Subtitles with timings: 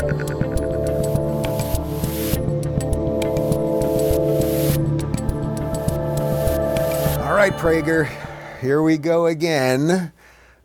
[0.00, 0.06] All
[7.34, 8.10] right, Prager,
[8.62, 10.10] here we go again.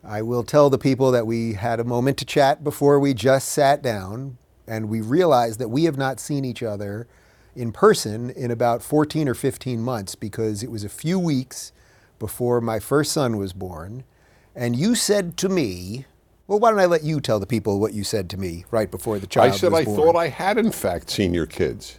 [0.02, 3.50] I will tell the people that we had a moment to chat before we just
[3.50, 7.06] sat down, and we realized that we have not seen each other
[7.54, 11.72] in person in about 14 or 15 months because it was a few weeks
[12.18, 14.04] before my first son was born.
[14.54, 16.06] And you said to me,
[16.46, 18.90] well, why don't I let you tell the people what you said to me right
[18.90, 19.96] before the child I said was I born?
[19.96, 21.98] thought I had in fact seen your kids.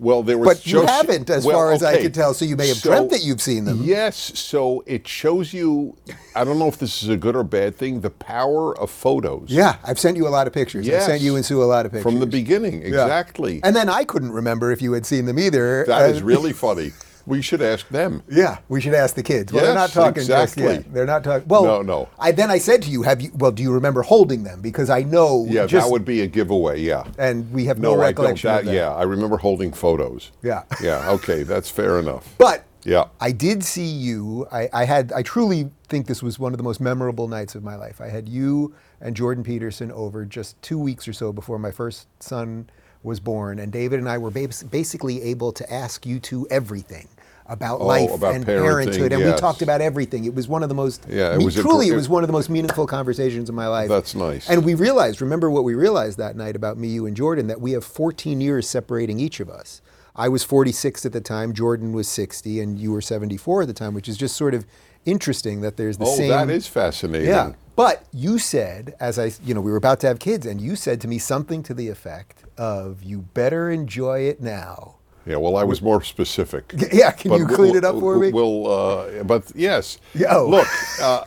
[0.00, 0.46] Well, there was.
[0.46, 2.76] But you just- haven't, as well, far as I can tell, so you may have
[2.76, 3.80] So- dreamt that you've seen them.
[3.82, 5.96] Yes, so it shows you.
[6.36, 8.00] I don't know if this is a good or bad thing.
[8.02, 9.48] The power of photos.
[9.48, 10.88] Yeah, I've sent you a lot of pictures.
[10.88, 12.04] I've sent you and Sue a lot of pictures.
[12.04, 12.86] From the beginning, Yeah.
[13.02, 13.58] exactly.
[13.64, 15.84] And then I couldn't remember if you had seen them either.
[15.88, 16.92] That is And- really funny.
[17.28, 18.22] We should ask them.
[18.28, 19.52] Yeah, we should ask the kids.
[19.52, 20.62] Well, they're not Yes, talking just exactly.
[20.64, 20.92] yet.
[20.94, 21.46] They're not talking.
[21.46, 22.08] Well, No, no.
[22.18, 23.30] I then I said to you, "Have you?
[23.34, 24.60] Well, do you remember holding them?
[24.60, 25.46] Because I know.
[25.48, 26.80] Yeah, just, that would be a giveaway.
[26.80, 27.04] Yeah.
[27.18, 28.24] And we have no, No, I don't.
[28.24, 28.74] recollection That, of that.
[28.74, 30.32] yeah, I remember holding photos.
[30.42, 30.62] Yeah.
[30.82, 31.10] Yeah.
[31.10, 32.34] Okay, that's fair enough.
[32.38, 33.04] But Yeah.
[33.20, 34.46] I did see you.
[34.50, 35.12] I, I had.
[35.12, 38.00] I truly think this was one of the most memorable nights of my life.
[38.00, 42.08] I had you and Jordan Peterson over just two weeks or so before my first
[42.20, 42.68] son
[43.04, 47.06] was born, and David and I were basically able to ask you two everything
[47.48, 50.24] about Oh, life about and parenthood, and we talked about everything.
[50.24, 52.26] It was one of the most yeah, it me, was truly it was one of
[52.26, 53.88] the most meaningful conversations of my life.
[53.88, 54.48] That's nice.
[54.48, 55.20] And we realized.
[55.20, 58.40] Remember what we realized that night about me, you, and Jordan that we have 14
[58.40, 59.80] years separating each of us.
[60.14, 63.74] I was 46 at the time, Jordan was 60, and you were 74 at the
[63.74, 64.66] time, which is just sort of
[65.04, 66.48] interesting that there's the same oh, same.
[66.48, 67.28] that is fascinating.
[67.28, 67.52] Yeah.
[67.76, 70.74] But you said, as I, you know, we were about to have kids, and you
[70.74, 74.97] said to me something to the effect of, "You better enjoy it now."
[75.28, 76.72] Yeah, well, I was more specific.
[76.92, 78.32] Yeah, can you clean we'll- it up for me?
[78.32, 79.98] We'll, uh, but yes.
[80.14, 80.48] Yo.
[80.48, 80.66] Look,
[81.02, 81.22] uh,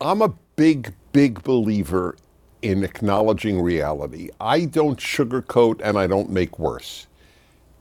[0.00, 2.16] I'm a big, big believer
[2.62, 4.30] in acknowledging reality.
[4.40, 7.08] I don't sugarcoat and I don't make worse.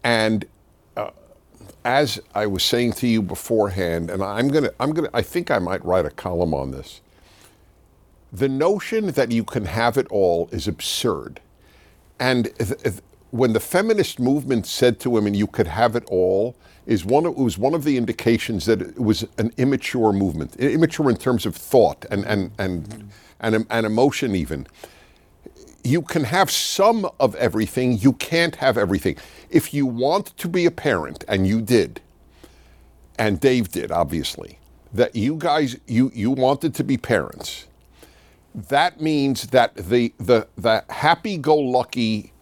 [0.04, 0.44] And
[0.98, 1.12] uh,
[1.86, 5.60] as I was saying to you beforehand, and I'm gonna, I'm gonna, I think I
[5.60, 7.00] might write a column on this.
[8.34, 11.40] The notion that you can have it all is absurd.
[12.20, 12.96] And th- th-
[13.32, 16.56] when the feminist movement said to women, "You could have it all,"
[16.86, 17.26] is one.
[17.26, 21.46] It was one of the indications that it was an immature movement, immature in terms
[21.46, 23.12] of thought and and and
[23.42, 24.36] and, and emotion.
[24.36, 24.68] Even
[25.84, 27.98] you can have some of everything.
[27.98, 29.18] You can't have everything.
[29.50, 32.02] If you want to be a parent, and you did,
[33.18, 34.60] and Dave did, obviously,
[34.94, 37.68] that you guys you you wanted to be parents
[38.70, 42.34] that means that the the the happy-go-lucky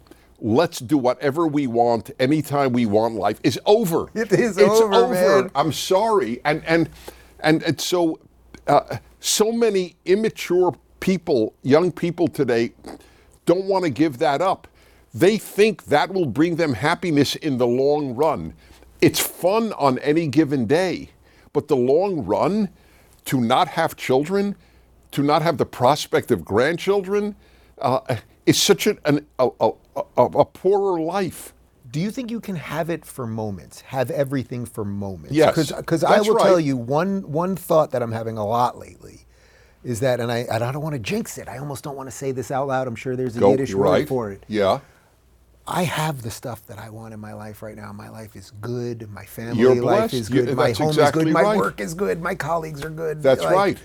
[0.42, 4.08] let's do whatever we want anytime we want life is over.
[4.16, 5.52] It is it's over, man.
[5.56, 6.42] i'm sorry.
[6.46, 6.90] And and
[7.42, 8.20] and it's so
[8.68, 12.72] uh, so many immature people young people today
[13.46, 14.68] don't want to give that up.
[15.14, 18.54] They think that will bring them happiness in the long run.
[19.02, 21.10] It's fun on any given day
[21.54, 22.70] but the long run
[23.26, 24.56] to not have children
[25.12, 27.36] to not have the prospect of grandchildren
[27.80, 29.72] uh, is such an, an, a, a,
[30.18, 31.54] a, a poorer life.
[31.92, 33.82] Do you think you can have it for moments?
[33.82, 35.32] Have everything for moments?
[35.34, 39.26] Yes, Because I will tell you one one thought that I'm having a lot lately
[39.84, 41.48] is that, and I, and I don't want to jinx it.
[41.48, 42.88] I almost don't want to say this out loud.
[42.88, 44.08] I'm sure there's a Go, Yiddish word right.
[44.08, 44.44] for it.
[44.48, 44.82] Yeah.
[45.66, 47.92] I have the stuff that I want in my life right now.
[47.94, 49.10] My life is good.
[49.10, 50.56] My family life is You- good.
[50.58, 51.34] my home exactly is good.
[51.34, 51.58] My right.
[51.58, 52.22] work is good.
[52.22, 53.22] My colleagues are good.
[53.24, 53.78] That's Like, right.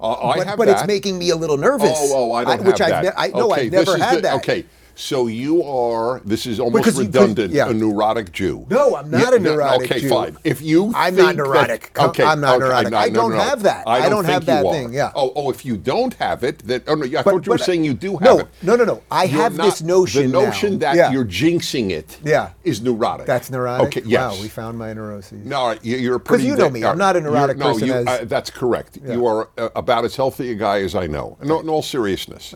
[0.00, 0.78] Uh, I but have but that.
[0.78, 1.90] it's making me a little nervous.
[1.94, 4.34] Oh, oh, I don't which have I've ne- I no, I've never had the- that.
[4.36, 4.66] Okay,
[4.98, 6.20] so you are.
[6.24, 7.52] This is almost Because you- redundant.
[7.52, 7.68] yeah.
[7.68, 8.66] A neurotic Jew.
[8.70, 10.08] No, I'm not a no, neurotic okay, Jew.
[10.08, 10.36] fine.
[10.42, 11.92] If you, I'm not neurotic.
[11.94, 12.90] That, okay, I'm not okay, neurotic.
[12.92, 13.42] no, I don't no, no.
[13.44, 13.86] have that.
[13.86, 15.12] I I don't, don't have that thing, yeah.
[15.14, 16.84] Oh, oh, if you don't have it, that.
[16.88, 18.48] Oh no, I But- thought you were saying you do have no, it.
[18.62, 19.02] no, no, no.
[19.10, 20.78] I You're have not- this notion The notion now.
[20.78, 21.12] that Yeah.
[21.12, 22.18] you're jinxing it.
[22.24, 22.50] Yeah.
[22.64, 23.26] Is neurotic.
[23.26, 23.86] That's neurotic.
[23.88, 24.02] Okay.
[24.06, 24.36] Yes.
[24.36, 25.44] Wow, we found my neuroses.
[25.44, 26.44] No, you- you're pretty.
[26.44, 28.98] Because you know me, I'm not a neurotic no, person you- as- uh, that's correct.
[29.06, 31.36] You are uh, about as healthy a guy as I know.
[31.42, 32.54] No, in all seriousness.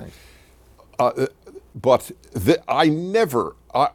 [0.99, 1.27] Uh,
[1.75, 3.57] but the, I never.
[3.75, 3.89] I,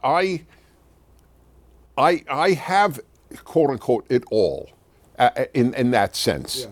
[1.98, 2.24] I.
[2.28, 3.00] I have
[3.44, 4.70] quote unquote it all,
[5.18, 6.66] uh, in in that sense.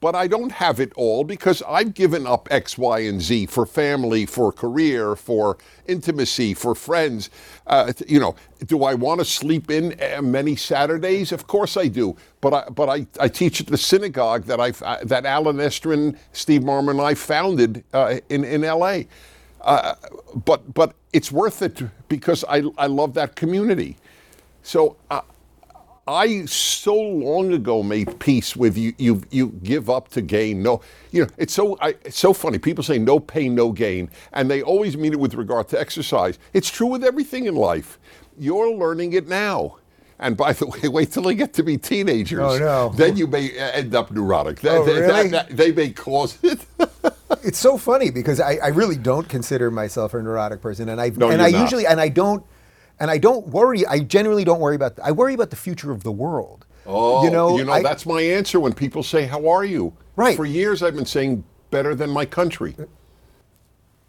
[0.00, 3.66] but I don't have it all because I've given up X, Y, and Z for
[3.66, 7.30] family, for career, for intimacy, for friends.
[7.66, 11.32] Uh, you know, do I want to sleep in uh, many Saturdays?
[11.32, 12.16] Of course I do.
[12.40, 16.16] But I, but I, I teach at the synagogue that I uh, that Alan Estrin,
[16.32, 19.08] Steve Marmer, and I founded uh, in in L.A.
[19.60, 19.94] Uh,
[20.46, 23.96] but but it's worth it because I I love that community.
[24.62, 24.96] So.
[25.10, 25.22] Uh,
[26.08, 28.94] I so long ago made peace with you.
[28.98, 30.62] You you give up to gain.
[30.62, 30.82] No,
[31.12, 32.58] you know it's so I, it's so funny.
[32.58, 36.38] People say no pain, no gain, and they always mean it with regard to exercise.
[36.54, 37.98] It's true with everything in life.
[38.38, 39.78] You're learning it now.
[40.20, 42.40] And by the way, wait till they get to be teenagers.
[42.40, 42.88] Oh, no.
[42.96, 44.60] Then you may uh, end up neurotic.
[44.60, 45.28] They, Oh, they- really?
[45.28, 46.60] they- they may cause it.
[47.44, 51.10] It's so funny because I, I really don't consider myself a neurotic person, and I
[51.10, 51.60] No, and I not.
[51.60, 52.42] usually and I don't
[52.98, 53.86] and I don't worry.
[53.86, 54.98] I generally don't worry about.
[55.04, 56.64] I worry about the future of the world.
[56.86, 60.36] Oh, you know, I- that's my answer when people say, "How are you?" Right.
[60.36, 62.84] For years, I've been saying, "Better than my country." Uh,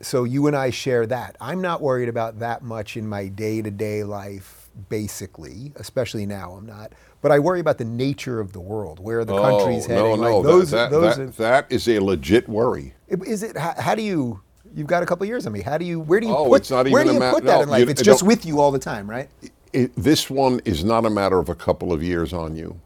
[0.02, 1.36] so you and I share that.
[1.42, 4.59] I'm not worried about that much in my day to day life,
[4.90, 6.54] basically, especially now.
[6.54, 6.94] I'm not.
[7.22, 10.04] But I worry about the nature of the world, where the country's oh, heading.
[10.04, 12.94] No, no, like those, that, those that, are- that is a legit worry.
[13.08, 13.58] Is it?
[13.58, 14.42] How, how do you?
[14.76, 15.62] You've got a couple years on me.
[15.62, 16.00] How do you?
[16.00, 16.62] Where do you Oh, put?
[16.62, 17.82] it's not where even do a you ma- put that no, in life?
[17.86, 19.30] you- it's just with you all the time, right?
[19.74, 22.80] It, this one is not a matter of a couple of years on you.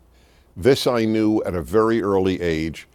[0.57, 2.88] This I knew at a very early age.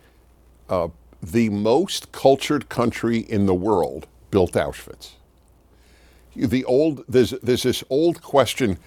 [0.68, 0.88] Uh,
[1.22, 5.12] the most cultured country in the world built Auschwitz.
[6.38, 8.78] The old there's there's this old question: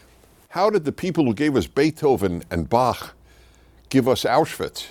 [0.49, 3.15] How did the people who gave us Beethoven and Bach
[3.89, 4.87] give us Auschwitz?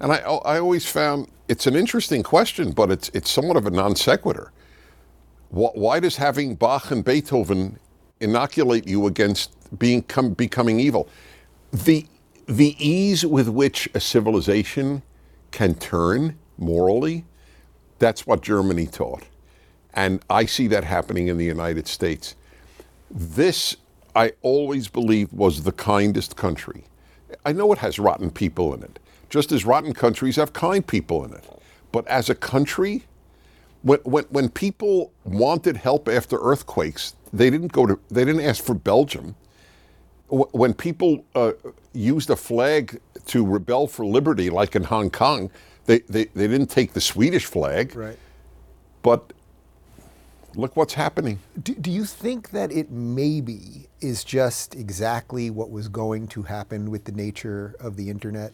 [0.00, 3.70] And I I always found it's an interesting question, but it's it's somewhat of a
[3.70, 4.52] non sequitur.
[5.50, 7.78] Wh- Why does having Bach and Beethoven
[8.20, 11.08] inoculate you against being come, becoming evil?
[11.72, 12.06] The
[12.46, 15.02] the ease with which a civilization
[15.52, 17.24] can turn morally,
[17.98, 19.24] that's what Germany taught.
[19.96, 22.36] And I see that happening in the United States.
[23.10, 23.76] This,
[24.14, 26.84] I always believed, was the kindest country.
[27.46, 28.98] I know it has rotten people in it,
[29.30, 31.44] just as rotten countries have kind people in it.
[31.92, 33.04] But as a country,
[33.82, 38.62] when, when, when people wanted help after earthquakes, they didn't go to, they didn't ask
[38.62, 39.34] for Belgium.
[40.28, 41.52] When people uh,
[41.92, 45.50] used a flag to rebel for liberty, like in Hong Kong,
[45.86, 47.94] they, they, they didn't take the Swedish flag.
[47.94, 48.18] Right.
[49.02, 49.32] But
[50.56, 51.38] look what's happening.
[51.62, 56.90] Do, do you think that it maybe is just exactly what was going to happen
[56.90, 58.52] with the nature of the internet?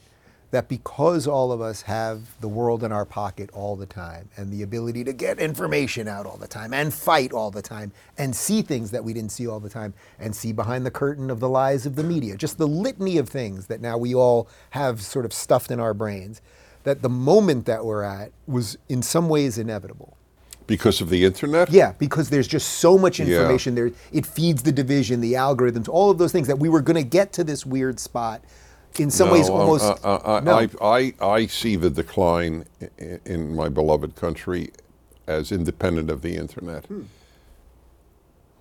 [0.50, 4.52] That because all of us have the world in our pocket all the time and
[4.52, 8.36] the ability to get information out all the time and fight all the time and
[8.36, 11.40] see things that we didn't see all the time and see behind the curtain of
[11.40, 15.00] the lies of the media, just the litany of things that now we all have
[15.00, 16.42] sort of stuffed in our brains,
[16.82, 20.18] that the moment that we're at was in some ways inevitable.
[20.72, 21.70] Because of the internet?
[21.70, 23.26] Yeah, because there's just so much Yeah.
[23.26, 23.90] information there.
[24.10, 27.02] It feeds the division, the algorithms, all of those things that we were going to
[27.18, 28.42] get to this weird spot.
[28.98, 29.84] In some ways, No, uh, almost.
[29.84, 30.56] uh, uh, no.
[30.56, 32.64] I, I, I see the decline
[32.96, 34.70] in, in my beloved country
[35.26, 36.86] as independent of the internet.
[36.86, 37.02] Hmm.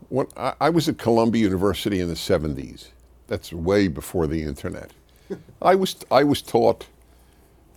[0.10, 2.90] When I, I was at Columbia University in the 70s,
[3.28, 4.92] that's way before the internet.
[5.62, 6.88] I was, I was taught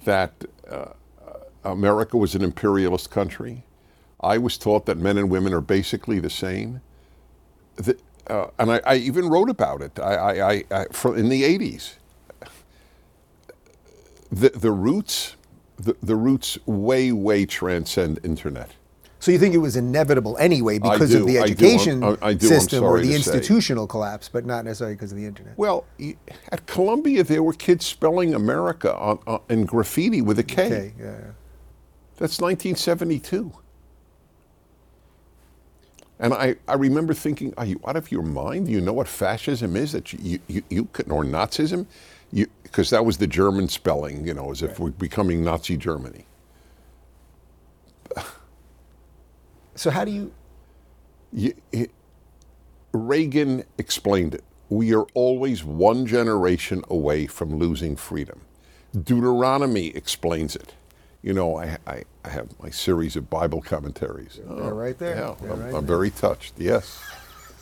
[0.05, 0.33] that
[0.69, 0.87] uh,
[1.63, 3.63] America was an imperialist country.
[4.25, 6.81] I was taught that men and women are basically the same.
[7.77, 7.97] The,
[8.29, 11.43] uh, and I, I even wrote about it I, I, I, I, from, in the
[11.43, 11.95] 80s
[14.31, 15.37] the, the roots
[15.77, 18.71] the, the roots way way transcend internet
[19.21, 21.53] so you think it was inevitable anyway because do, of the I do.
[21.53, 22.19] education I- do.
[22.23, 23.17] I'm system or the to say.
[23.17, 25.57] institutional collapse, but not necessarily because of the internet.
[25.59, 25.85] well
[26.51, 30.95] at columbia there were kids spelling america on, on, in graffiti with a K.
[30.99, 31.11] Yeah, yeah.
[32.17, 33.53] that's 1972
[36.21, 38.67] and I, I remember thinking, are you out of your mind?
[38.67, 39.93] Do you know what fascism is?
[39.93, 41.87] That you, you, you, could, or Nazism?
[42.65, 46.27] Because that was the German spelling, you know, as if we're becoming Nazi Germany.
[49.77, 50.33] So how do you?
[51.33, 51.93] You- it-
[52.93, 54.45] Reagan explained it.
[54.71, 58.43] We are always one generation away from losing freedom.
[58.95, 60.75] Deuteronomy explains it.
[61.25, 64.39] You know, I, I, I have my series of Bible commentaries.
[64.47, 65.17] They're right there.
[65.17, 66.53] Yeah, I'm, right I'm very touched.
[66.59, 67.01] Yes,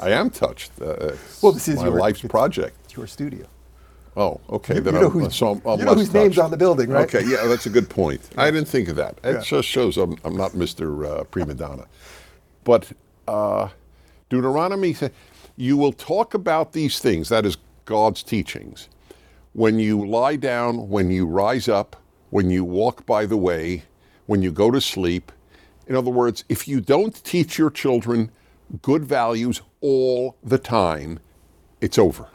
[0.00, 0.72] I am touched.
[0.82, 2.76] Uh, Well, this is my your- life's project.
[2.84, 3.46] It's your studio.
[4.16, 4.74] Oh, okay.
[4.74, 6.56] You- then you know I'm, who's- so I'm, I'm you know whose name's on the
[6.56, 7.04] building, right?
[7.14, 8.20] Okay, yeah, that's a good point.
[8.36, 9.18] I didn't think of that.
[9.22, 9.40] It Yeah.
[9.42, 11.20] just shows I'm, I'm not Mr.
[11.20, 11.86] Uh, Prima Donna.
[12.64, 12.90] But
[13.28, 13.68] uh,
[14.28, 15.12] Deuteronomy says,
[15.56, 18.88] You will talk about these things, that is God's teachings,
[19.52, 21.94] when you lie down, when you rise up,
[22.32, 23.84] when you walk by the way,
[24.26, 25.30] when you go to sleep.
[25.86, 28.32] In other words, if you don't teach your children
[28.80, 31.20] good values all the time,
[31.82, 32.28] it's over.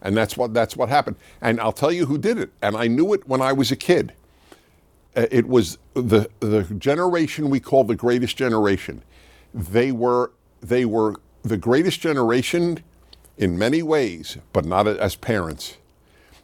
[0.00, 1.16] And that's what that's what happened.
[1.42, 2.52] And I'll tell you who did it.
[2.62, 4.12] And I knew it when I was a kid.
[5.16, 9.02] Uh, It was the the generation we call the greatest generation.
[9.54, 10.30] They were
[10.62, 12.84] they were the greatest generation
[13.38, 15.78] in many ways, but not as parents.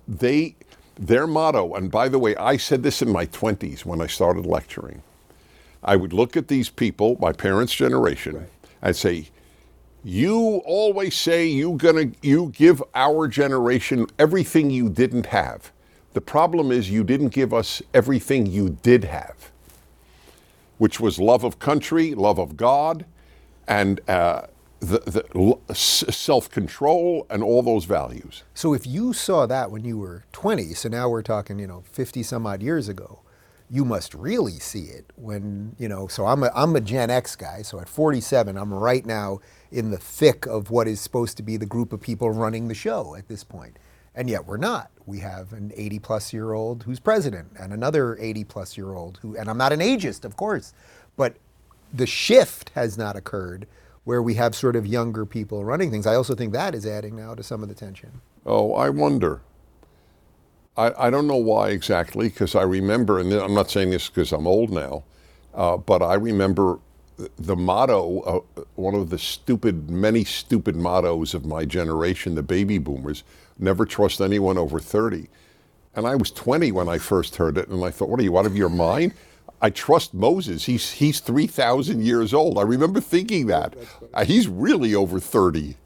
[0.09, 0.57] They
[0.97, 4.47] their motto, and by the way, I said this in my 20s when I started
[4.47, 5.03] lecturing.
[5.83, 8.47] I would look at these people, my parents' generation,
[8.81, 9.29] and say,
[10.05, 15.71] you always say you're gonna you give our generation everything you didn't have.
[16.13, 19.51] The problem is you didn't give us everything you did have,
[20.79, 23.05] which was love of country, love of God,
[23.69, 24.43] and uh,
[24.83, 28.43] the, the self-control and all those values.
[28.53, 31.85] So if you saw that when you were 20, so now we're talking, you know,
[31.93, 33.21] 50 some odd years ago,
[33.71, 37.37] you must really see it when, you know, so I'm a, I'm a Gen X
[37.37, 37.63] guy.
[37.63, 41.57] So at 47, I'm right now in the thick of what is supposed to be
[41.57, 43.79] the group of people running the show at this point.
[44.15, 44.91] And yet we're not.
[45.07, 49.21] We have an 80 plus year old who's president and another 80 plus year old
[49.23, 50.75] who, and I'm not an ageist, of course,
[51.17, 51.37] but
[51.95, 53.67] the shift has not occurred
[54.05, 56.07] where we have sort of younger people running things.
[56.07, 58.21] I also think that is adding now to some of the tension.
[58.45, 59.41] Oh, I wonder.
[60.77, 64.33] I, I don't know why exactly, because I remember, and I'm not saying this because
[64.33, 65.05] I'm old now,
[65.55, 66.79] uh, but I remember
[67.39, 72.79] the motto, uh, one of the stupid, many stupid mottos of my generation, the baby
[72.79, 73.23] boomers,
[73.59, 75.29] never trust anyone over 30.
[75.95, 78.37] And I was 20 when I first heard it, and I thought, what are you,
[78.39, 79.13] out of your mind?
[79.63, 80.65] I trust Moses.
[80.65, 82.59] He's, he's 3,000 years old.
[82.59, 83.75] I remember thinking that.
[84.13, 85.77] Uh, he's really over 30.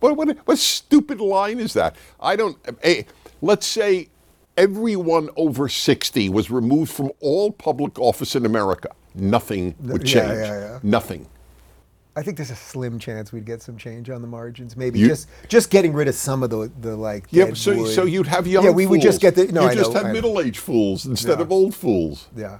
[0.00, 1.94] What, what, what stupid line is that?
[2.20, 2.58] I don't.
[2.82, 3.04] eh,
[3.40, 4.08] let's say
[4.56, 8.90] everyone over 60 was removed from all public office in America.
[9.14, 10.32] Nothing would change.
[10.32, 10.78] yeah, yeah.
[10.82, 11.26] Nothing.
[12.16, 14.76] I think there's a slim chance we'd get some change on the margins.
[14.76, 17.26] Maybe You- just just getting rid of some of the the like.
[17.30, 17.94] Yeah, so, wood.
[17.94, 19.46] so you'd have young Yeah, we would just get the.
[19.46, 20.14] No, you I just know, have I know.
[20.14, 21.44] middle-aged fools instead Yeah.
[21.44, 22.26] of old fools.
[22.36, 22.58] Yeah.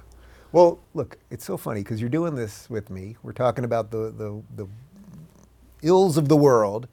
[0.51, 3.15] Well, look, it's so funny because you're doing this with me.
[3.23, 4.67] We're talking about the, the, the
[5.81, 6.87] ills of the world,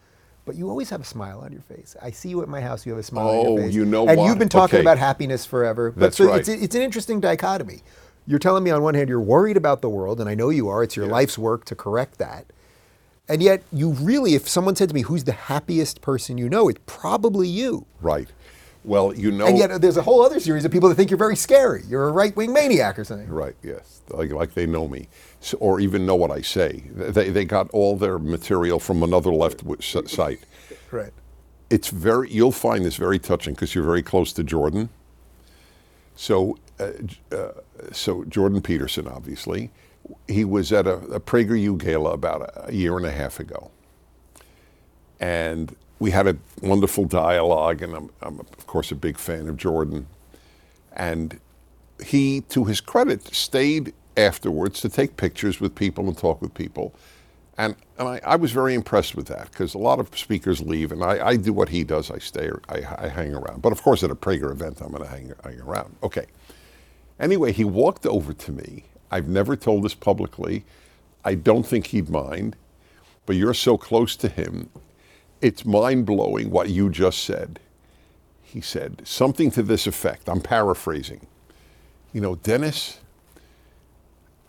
[0.44, 1.96] but you always have a smile on your face.
[2.00, 3.74] I see you at my house, you have a smile on Oh, your face.
[3.74, 4.80] you know And you've been talking Okay.
[4.82, 5.90] about happiness forever.
[5.90, 6.40] But That's so right.
[6.40, 7.82] it's, it's an interesting dichotomy.
[8.26, 10.68] You're telling me on one hand you're worried about the world, and I know you
[10.68, 10.82] are.
[10.82, 11.12] It's your Yeah.
[11.12, 12.46] life's work to correct that.
[13.30, 16.68] And yet, you really, if someone said to me, who's the happiest person you know,
[16.68, 17.84] it's probably you.
[18.00, 18.28] Right.
[18.88, 19.46] Well, you know.
[19.46, 21.82] And yet, there's a whole other series of people that think you're very scary.
[21.86, 23.28] You're a right wing maniac or something.
[23.28, 23.54] Right.
[23.62, 24.00] Yes.
[24.08, 25.08] Like, like they know me,
[25.40, 26.84] so, or even know what I say.
[26.94, 30.40] They, they got all their material from another left w- s- site.
[30.90, 31.12] Right.
[31.68, 32.30] It's very.
[32.32, 34.88] You'll find this very touching because you're very close to Jordan.
[36.16, 36.92] So, uh,
[37.30, 37.48] uh,
[37.92, 39.70] so Jordan Peterson, obviously,
[40.26, 43.70] he was at a, a PragerU gala about a, a year and a half ago,
[45.20, 47.82] and we had a wonderful dialogue.
[47.82, 50.06] And I'm, I'm of course a big fan of Jordan,
[50.92, 51.40] and
[52.04, 56.94] he, to his credit, stayed afterwards to take pictures with people and talk with people.
[57.56, 60.92] And, and I, I was very impressed with that because a lot of speakers leave,
[60.92, 62.10] and I, I do what he does.
[62.10, 63.62] I stay, I, I hang around.
[63.62, 65.96] But of course, at a Prager event, I'm going to hang, hang around.
[66.04, 66.26] Okay.
[67.18, 68.84] Anyway, he walked over to me.
[69.10, 70.64] I've never told this publicly.
[71.24, 72.54] I don't think he'd mind,
[73.26, 74.70] but you're so close to him.
[75.40, 77.60] It's mind blowing what you just said.
[78.42, 80.28] He said something to this effect.
[80.28, 81.26] I'm paraphrasing.
[82.12, 83.00] You know, Dennis,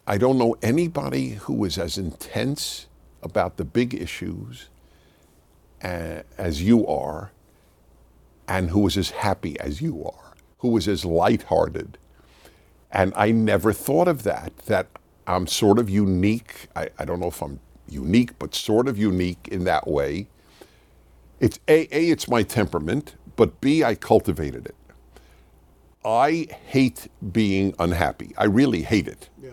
[0.07, 2.87] I don't know anybody who is as intense
[3.21, 4.69] about the big issues
[5.83, 7.31] uh, as you are,
[8.47, 11.97] and who is as happy as you are, who is as lighthearted.
[12.91, 14.87] And I never thought of that, that
[15.27, 16.67] I'm sort of unique.
[16.75, 20.27] I, I don't know if I'm unique, but sort of unique in that way.
[21.39, 24.75] It's A, A, it's my temperament, but B, I cultivated it.
[26.03, 28.33] I hate being unhappy.
[28.37, 29.29] I really hate it.
[29.41, 29.51] Yeah.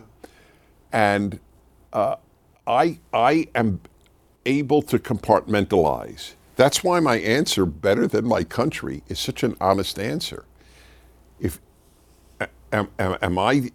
[0.93, 1.41] And
[1.93, 2.17] uh,
[2.67, 3.81] I, I am
[4.45, 6.35] able to compartmentalize.
[6.57, 10.45] That's why my answer, better than my country, is such an honest answer.
[11.39, 11.61] If
[12.73, 13.71] am, am, am I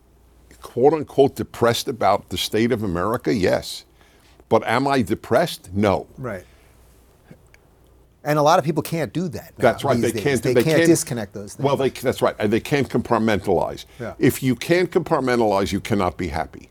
[0.62, 3.34] quote unquote depressed about the state of America?
[3.34, 3.86] Yes.
[4.50, 5.74] But am I depressed?
[5.74, 6.08] No.
[6.18, 6.46] Right.
[8.24, 9.58] And a lot of people can't do that.
[9.58, 10.00] now That's right.
[10.00, 10.22] They days.
[10.22, 10.44] can't.
[10.44, 11.66] They, can't, disconnect those things.
[11.66, 12.36] Well, they, that's right.
[12.38, 13.86] And they can't compartmentalize.
[14.00, 14.14] Yeah.
[14.20, 16.70] If you can't compartmentalize, you cannot be happy.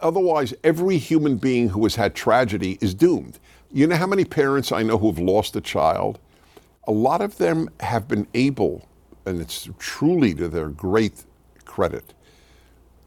[0.00, 3.38] Otherwise, every human being who has had tragedy is doomed.
[3.72, 6.18] You know how many parents I know who have lost a child?
[6.86, 8.86] A lot of them have been able,
[9.24, 11.24] and it's truly to their great
[11.64, 12.12] credit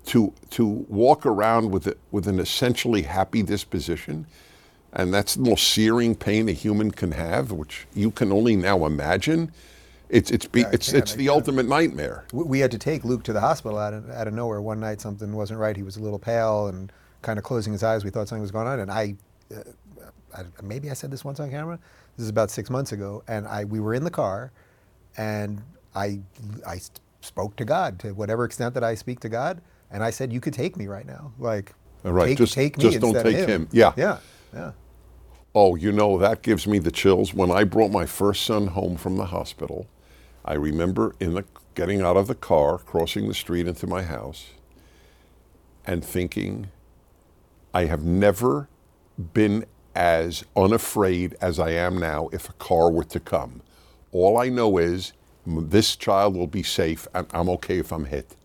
[0.06, 4.26] to to walk around with it with an essentially happy disposition,
[4.94, 8.86] and that's the most searing pain a human can have, which you can only now
[8.86, 9.52] imagine.
[10.10, 12.26] It's it's be, it's it's the ultimate nightmare.
[12.34, 15.02] We- had to take Luke to the hospital out of, out of nowhere one night.
[15.02, 15.76] Something wasn't right.
[15.78, 16.92] He was a little pale and
[17.22, 18.04] kind of closing his eyes.
[18.04, 18.80] We thought something was going on.
[18.80, 19.16] And I,
[19.56, 19.62] uh,
[20.36, 21.78] I, maybe I said this once on camera.
[22.18, 23.24] This is about six months ago.
[23.28, 24.52] And I, we were in the car,
[25.18, 25.62] and
[25.94, 26.20] I
[26.68, 26.82] I
[27.22, 29.62] spoke to God to whatever extent that I speak to God.
[29.92, 31.34] And I said, "You could take me right now.
[31.38, 33.48] Like, All right, take, just- take me just don't take him.
[33.50, 33.70] him.
[33.72, 33.94] Yeah.
[33.96, 34.18] yeah,
[34.54, 34.72] yeah.
[35.56, 37.34] Oh, you know, that gives me the chills.
[37.34, 39.88] When I brought my first son home from the hospital,
[40.46, 44.48] I remember in the getting out of the car, crossing the street into my house,
[45.86, 46.70] and thinking,
[47.74, 48.68] I have never
[49.34, 49.66] been
[49.96, 53.62] as unafraid as I am now if a car were to come.
[54.12, 55.14] All I know is
[55.46, 58.36] this child will be safe and I'm okay if I'm hit.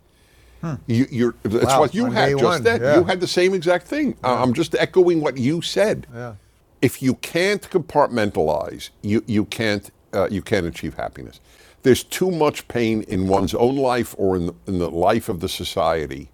[0.86, 2.80] You, you're, that's Wow, what you on had just one, then.
[2.82, 2.96] yeah.
[2.98, 4.16] You had the same exact thing.
[4.24, 6.06] I- I'm just echoing what you said.
[6.14, 6.34] Yeah.
[6.82, 11.40] If you can't compartmentalize, you, you can't uh, you can't achieve happiness.
[11.82, 15.40] There's too much pain in one's own life or in the, in the life of
[15.40, 16.30] the society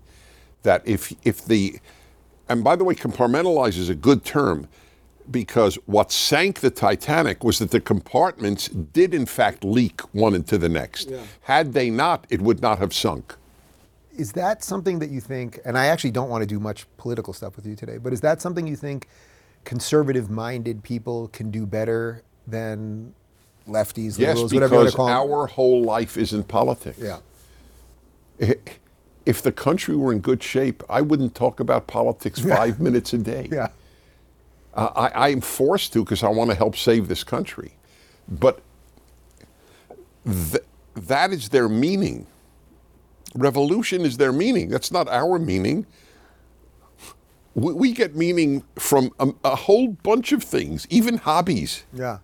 [0.62, 1.78] that if if the
[2.48, 4.68] and by the way, compartmentalize is a good term
[5.30, 10.58] because what sank the Titanic was that the compartments did in fact leak one into
[10.58, 11.10] the next.
[11.42, 13.36] Had they not, it would not have sunk.
[14.16, 17.32] Is that something that you think, and I actually don't want to do much political
[17.32, 19.08] stuff with you today, but is that something you think
[19.64, 23.14] conservative minded people can do better than
[23.68, 25.16] lefties, Yes, liberals, whatever you want because to call them?
[25.16, 26.98] our whole life is in politics.
[26.98, 27.18] Yeah.
[29.26, 33.18] If the country were in good shape, I wouldn't talk about politics five minutes a
[33.18, 33.48] day.
[33.52, 33.68] Yeah.
[34.74, 37.72] Uh, I, I'm forced to because I want to help save this country.
[38.28, 38.60] But
[40.24, 40.64] th-
[40.94, 42.26] that is their meaning.
[43.34, 44.68] Revolution is their meaning.
[44.68, 45.86] That's not our meaning.
[47.54, 51.84] We, we get meaning from a, a whole bunch of things, even hobbies.
[51.92, 52.18] Yeah.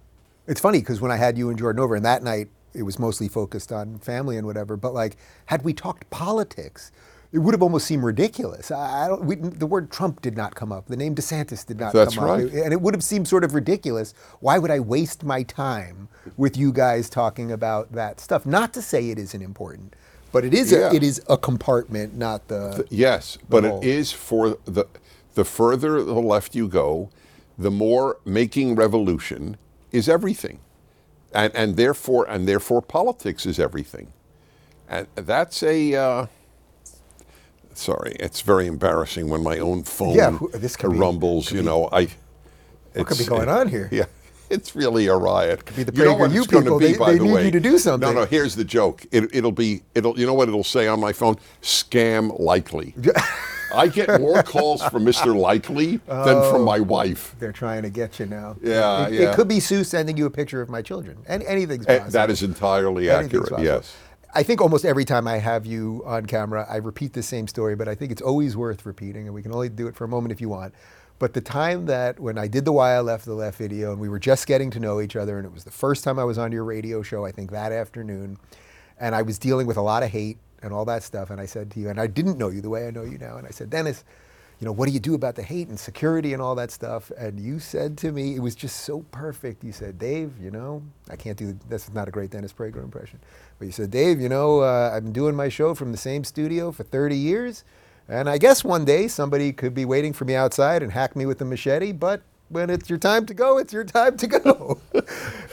[0.47, 2.99] It's funny because when I had you and Jordan over, and that night it was
[2.99, 5.17] mostly focused on family and whatever, but like,
[5.47, 6.93] had we talked politics,
[7.33, 8.71] it would have almost seemed ridiculous.
[8.71, 10.87] I, I don't, we, the word Trump did not come up.
[10.87, 12.47] The name DeSantis did not That's come right.
[12.47, 12.53] up.
[12.53, 14.15] And it would have seemed sort of ridiculous.
[14.41, 18.47] Why would I waste my time with you guys talking about that stuff?
[18.47, 19.97] Not to say it isn't important,
[20.33, 20.91] but it is, Yeah.
[20.91, 22.87] a, it is a compartment, not the.
[22.91, 23.81] Yes, but whole.
[23.81, 24.87] it is for the
[25.35, 27.11] the further the left you go,
[27.59, 29.57] the more making revolution
[29.93, 30.61] is everything,
[31.33, 34.13] and and therefore and therefore politics is everything,
[34.89, 35.95] and that's a.
[35.95, 36.27] Uh,
[37.75, 41.49] sorry, it's very embarrassing when my own phone Yeah, this be- rumbles.
[41.49, 42.09] could you be- know, I.
[42.95, 43.89] What could be going on here?
[43.93, 44.07] Yeah.
[44.51, 45.65] It's really a riot.
[45.67, 46.79] Could be the you know what it's going to people.
[46.79, 47.45] be, They- by they the need way.
[47.47, 48.09] you to do something.
[48.15, 48.27] No, no.
[48.27, 49.05] Here's the joke.
[49.11, 49.83] It, it'll be.
[49.95, 50.19] It'll.
[50.19, 51.37] You know what it'll say on my phone?
[51.63, 52.95] Scam likely.
[53.75, 55.37] I get more calls from Mr.
[55.37, 57.35] Likely than from my wife.
[57.41, 58.57] They're trying to get you now.
[58.63, 59.31] Yeah, it, yeah.
[59.33, 61.19] It could be Sue sending you a picture of my children.
[61.27, 62.13] And anything's Eh, possible.
[62.13, 63.49] That is entirely Anything's accurate.
[63.51, 63.65] possible.
[63.65, 63.97] Yes.
[64.35, 67.75] I think almost every time I have you on camera, I repeat the same story,
[67.75, 70.09] but I think it's always worth repeating, and we can only do it for a
[70.09, 70.73] moment if you want.
[71.19, 74.01] But the time that when I did the Why I Left the Left video, and
[74.01, 76.25] we were just getting to know each other, and it was the first time I
[76.25, 78.37] was on your radio show, I think that afternoon,
[79.01, 81.47] and I was dealing with a lot of hate and all that stuff, and I
[81.47, 83.47] said to you, and I didn't know you the way I know you now, and
[83.47, 84.05] I said, Dennis,
[84.61, 87.11] you know, what do you do about the hate and security and all that stuff?
[87.19, 89.63] And you said to me, it was just so perfect.
[89.63, 92.83] You said, Dave, you know, I can't do this is not a great Dennis Prager
[92.83, 93.21] impression,
[93.59, 96.25] but you said, Dave, you know, uh, I've been doing my show from the same
[96.25, 97.65] studio for 30 years,
[98.09, 101.27] and I guess one day somebody could be waiting for me outside and hack me
[101.27, 104.81] with a machete, but when it's your time to go, it's your time to go.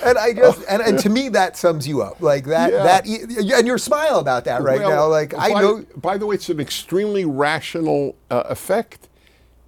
[0.06, 2.22] and I just and, and to me that sums you up.
[2.22, 2.84] Like that Yeah.
[2.84, 5.08] that and your smile about that right Well, now.
[5.08, 9.10] Like I know By the way, it's an extremely rational uh, effect.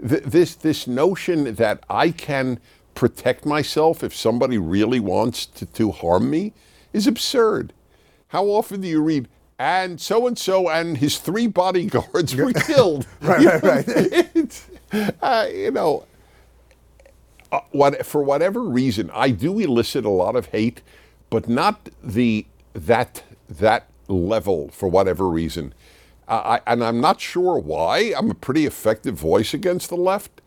[0.07, 2.59] Th- this this notion that I can
[2.93, 6.53] protect myself if somebody really wants to, to harm me
[6.93, 7.73] is absurd.
[8.29, 9.27] How often do you read?
[9.59, 13.07] And so and so and his three bodyguards were killed.
[13.21, 14.63] Right, You right, right.
[15.21, 16.05] uh, you know,
[17.51, 20.81] uh, what for whatever reason, I do elicit a lot of hate,
[21.29, 25.73] but not the that that level for whatever reason.
[26.27, 28.13] Uh, I, and I'm not sure why.
[28.17, 30.41] I'm a pretty effective voice against the left,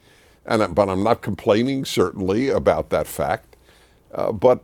[0.47, 3.57] and but I'm not complaining certainly about that fact.
[4.13, 4.63] Uh, but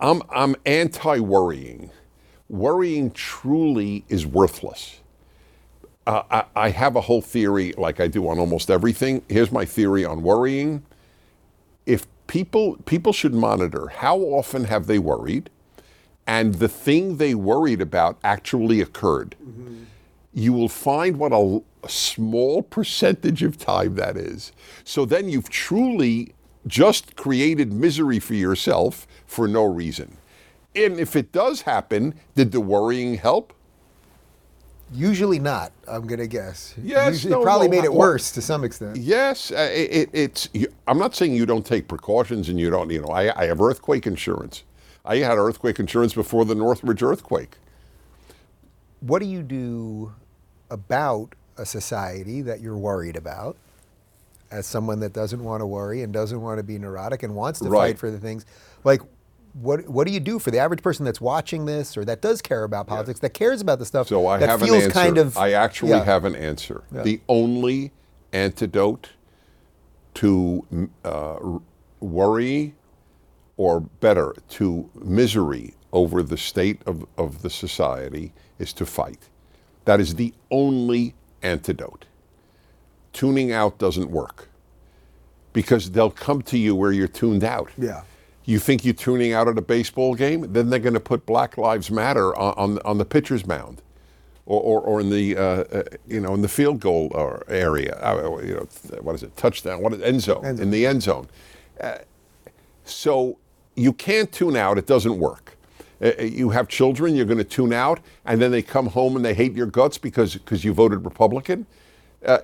[0.00, 1.90] I'm I'm anti-worrying.
[2.48, 5.00] Worrying truly is worthless.
[6.06, 9.22] Uh, I, I have a whole theory, like I do on almost everything.
[9.28, 10.84] Here's my theory on worrying.
[11.84, 15.50] If people people should monitor how often have they worried,
[16.26, 19.34] and the thing they worried about actually occurred,
[20.32, 24.52] you will find what a, a small percentage of time that is.
[24.84, 26.34] So then you've truly
[26.66, 30.16] just created misery for yourself for no reason.
[30.76, 33.52] And if it does happen, did the worrying help?
[34.92, 36.72] Usually not, I'm going to guess.
[36.80, 38.96] Yes, Usually no, it probably no, made it well- worse to some extent.
[38.98, 40.48] Yes, uh, it, it, it's.
[40.86, 42.88] I'm not saying you don't take precautions and you don't.
[42.90, 44.62] You know, I, I have earthquake insurance.
[45.04, 47.56] I had earthquake insurance before the Northridge earthquake.
[49.00, 50.12] What do you do
[50.70, 53.56] about a society that you're worried about
[54.52, 57.58] as someone that doesn't want to worry and doesn't want to be neurotic and wants
[57.60, 57.88] to Right.
[57.90, 58.46] fight for the things?
[58.84, 59.00] Like,
[59.60, 62.42] what, what do you do for the average person that's watching this or that does
[62.42, 64.90] care about politics, that cares about the stuff So I that have feels an answer.
[64.90, 65.36] kind of.
[65.38, 66.04] I actually Yeah.
[66.04, 66.84] have an answer.
[66.92, 67.02] Yeah.
[67.02, 67.92] The only
[68.32, 69.10] antidote
[70.14, 71.58] to mm, uh,
[72.00, 72.74] worry,
[73.56, 79.28] or better, to misery over the state of, of the society is to fight.
[79.86, 82.04] That is the only antidote.
[83.12, 84.48] Tuning out doesn't work
[85.54, 87.70] because they'll come to you where you're tuned out.
[87.78, 88.02] Yeah.
[88.48, 90.52] You think you're tuning out at a baseball game?
[90.52, 93.82] Then they're going to put Black Lives Matter on, on, on the pitcher's mound,
[94.46, 97.98] or, or, or in the uh, uh, you know in the field goal uh, area.
[98.00, 98.68] Uh, you know
[99.00, 99.36] what is it?
[99.36, 99.82] Touchdown?
[99.82, 100.44] What is end zone?
[100.44, 100.64] End zone.
[100.64, 101.26] In the end zone.
[101.80, 101.98] Uh,
[102.84, 103.36] so
[103.74, 104.78] you can't tune out.
[104.78, 105.56] It doesn't work.
[106.00, 107.16] Uh, you have children.
[107.16, 109.98] You're going to tune out, and then they come home and they hate your guts
[109.98, 111.66] because because you voted Republican.
[112.24, 112.38] Uh,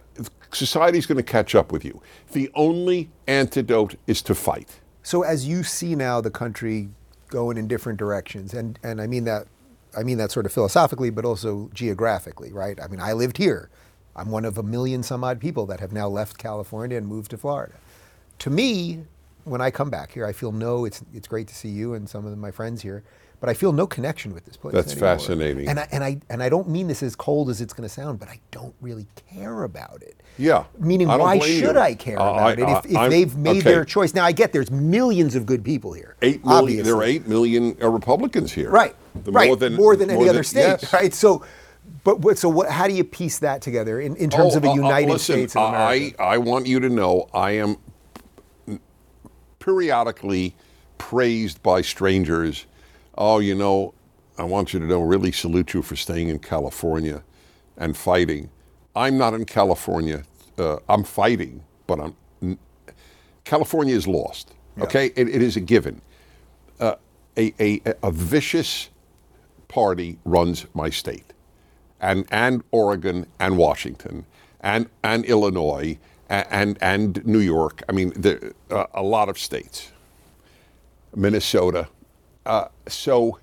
[0.52, 2.02] society's going to catch up with you.
[2.32, 4.80] The only antidote is to fight.
[5.02, 6.88] So as you see now the country
[7.28, 9.46] going in different directions, and, and I mean that
[9.96, 12.80] I mean that sort of philosophically, but also geographically, right?
[12.80, 13.68] I mean, I lived here.
[14.14, 17.30] I'm one of a million some odd people that have now left California and moved
[17.32, 17.74] to Florida.
[18.40, 19.04] To me,
[19.44, 20.84] when I come back here, I feel no.
[20.84, 23.02] It's it's great to see you and some of my friends here,
[23.42, 24.72] but I feel no connection with this place.
[24.72, 25.08] That's anymore.
[25.18, 25.68] fascinating.
[25.68, 27.92] And I and I and I don't mean this as cold as it's going to
[27.92, 30.22] sound, but I don't really care about it.
[30.38, 30.62] Yeah.
[30.78, 31.76] Meaning, why should you.
[31.80, 33.60] I care Uh, about I- it if, I- if they've made okay.
[33.72, 34.14] their choice?
[34.14, 36.14] Now I get there's millions of good people here.
[36.22, 36.62] Eight million.
[36.62, 36.82] obviously.
[36.84, 38.70] There are eight million uh, Republicans here.
[38.70, 38.94] Right.
[39.24, 39.72] The right.
[39.72, 40.60] More than any other state.
[40.80, 40.92] yes.
[40.92, 41.12] Right.
[41.12, 41.44] So,
[42.04, 42.70] but what, so what?
[42.70, 45.10] How do you piece that together in, in terms Oh, of a uh, uh, United
[45.10, 46.22] listen, States of America?
[46.22, 47.76] I, I want you to know I am
[49.58, 50.54] periodically
[50.98, 52.66] praised by strangers.
[53.16, 53.94] Oh, you know,
[54.38, 57.22] I want you to know, really salute you for staying in California
[57.76, 58.50] and fighting.
[58.96, 60.24] I'm not in California.
[60.58, 62.58] Uh, I'm fighting, but I'm.
[63.44, 64.54] California is lost.
[64.80, 66.00] Okay, it, it is a given.
[66.80, 66.96] Uh,
[67.36, 68.90] a, a a vicious
[69.68, 71.32] party runs my state
[72.00, 74.26] and and Oregon and Washington
[74.60, 75.98] and and Illinois
[76.28, 77.82] and and, and New York.
[77.88, 79.92] I mean, there, uh, a lot of states,
[81.14, 81.88] Minnesota.
[82.44, 83.38] Uh, so,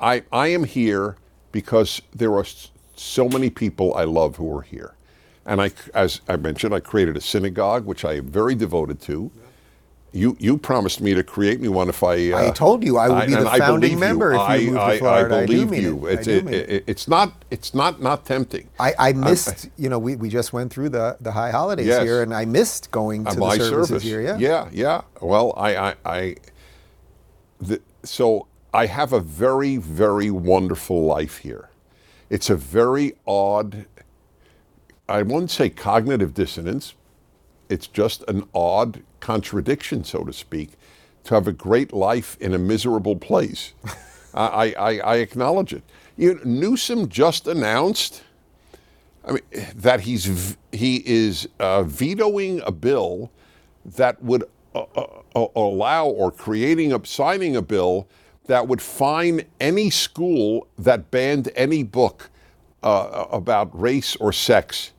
[0.00, 1.16] I I am here
[1.52, 2.44] because there are
[2.96, 4.94] so many people I love who are here,
[5.46, 9.30] and I, as I mentioned, I created a synagogue which I am very devoted to.
[10.12, 12.30] You you promised me to create me one if I.
[12.32, 13.98] Uh, I told you I would be the founding believe you.
[13.98, 15.34] member if you I, moved to I, Florida.
[15.34, 16.06] I I do believe mean you.
[16.06, 16.10] it.
[16.10, 16.70] I It's it, it.
[16.70, 18.68] it- it's not it's not not tempting.
[18.78, 22.02] I, I missed, you know, we, we just went through the, the high holidays Yes.
[22.04, 24.02] here, and I missed going to Uh, the my services service.
[24.04, 24.20] here.
[24.22, 24.36] Yeah.
[24.38, 25.00] yeah, yeah.
[25.20, 26.36] Well, I, I, I
[27.60, 31.70] the, so I have a very, very wonderful life here.
[32.30, 33.86] It's a very odd.
[35.08, 36.94] I wouldn't say cognitive dissonance.
[37.68, 40.70] It's just an odd contradiction, so to speak,
[41.24, 43.74] to have a great life in a miserable place.
[44.34, 45.82] I, I, I acknowledge it.
[46.16, 48.22] You know, Newsom just announced
[49.26, 49.42] I mean,
[49.76, 53.30] that he's he is uh, vetoing a bill
[53.84, 58.08] that would uh, uh, allow or creating a signing a bill
[58.46, 62.30] that would fine any school that banned any book
[62.82, 64.92] uh, about race or sex.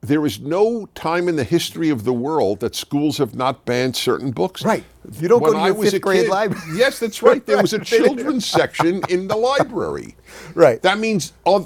[0.00, 3.96] There is no time in the history of the world that schools have not banned
[3.96, 4.64] certain books.
[4.64, 4.84] Right.
[5.20, 6.62] You don't go When to I your was fifth grade kid- library.
[6.76, 7.44] Yes, that's right.
[7.44, 7.86] There was a Right.
[7.90, 10.16] They didn't- children's section in the library.
[10.54, 10.80] Right.
[10.82, 11.58] That means a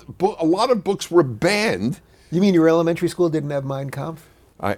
[0.44, 2.00] lot of books were banned.
[2.30, 4.22] You mean your elementary school didn't have Mein Kampf?
[4.58, 4.76] I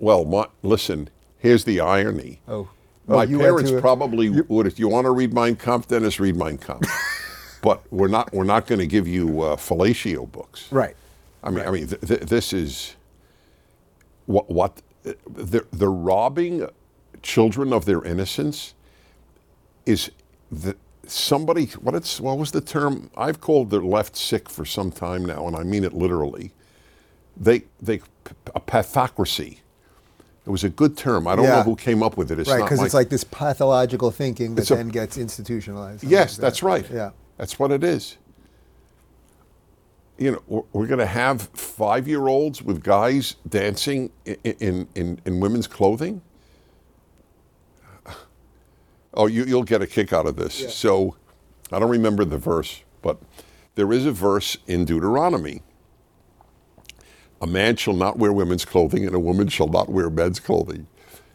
[0.00, 1.08] well, my, listen.
[1.38, 2.40] Here's the irony.
[2.48, 2.68] Oh.
[3.10, 4.66] Oh, my you parents to a- probably would.
[4.66, 6.88] If you want to read Mein Kampf, Dennis, read Mein Kampf.
[7.62, 8.32] but we're not.
[8.34, 10.70] We're not going to give you uh, fellatio books.
[10.70, 10.94] Right.
[11.42, 12.96] I mean, I mean, th- th- this is
[14.26, 14.82] what what
[15.26, 16.68] they're, they're robbing
[17.22, 18.74] children of their innocence.
[19.86, 20.10] Is
[20.52, 24.90] the somebody what it's what was the term I've called the left sick for some
[24.92, 26.52] time now, and I mean it literally.
[27.36, 28.02] They they
[28.54, 29.58] a pathocracy.
[30.48, 31.28] It was a good term.
[31.28, 31.56] I don't Yeah.
[31.56, 32.38] know who came up with it.
[32.40, 36.02] It's right, because it's like this pathological thinking that a- then gets institutionalized.
[36.02, 36.40] Yes, like that.
[36.40, 36.86] that's right.
[36.90, 37.10] Yeah.
[37.36, 38.16] That's what it is.
[40.16, 44.88] You know, we're, we're going to have five year olds with guys dancing in, in,
[44.94, 46.22] in, in women's clothing.
[49.12, 50.74] Oh, you, you'll get a kick out of this.
[50.74, 51.14] So,
[51.70, 53.18] I don't remember the verse, but
[53.74, 55.60] there is a verse in Deuteronomy.
[57.40, 60.86] A man shall not wear women's clothing, and a woman shall not wear men's clothing.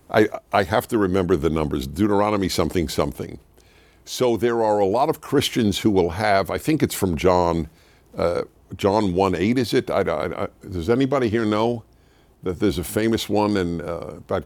[0.10, 1.88] I, I have to remember the numbers.
[1.88, 3.40] Deuteronomy something something.
[4.06, 6.52] So there are a lot of Christians who will have.
[6.52, 7.70] I think it's from John,
[8.18, 8.44] uh,
[8.76, 9.58] John one eight.
[9.58, 9.90] Is it?
[9.90, 11.84] I, I, I, does anybody here know
[12.44, 14.44] that there's a famous one and uh, about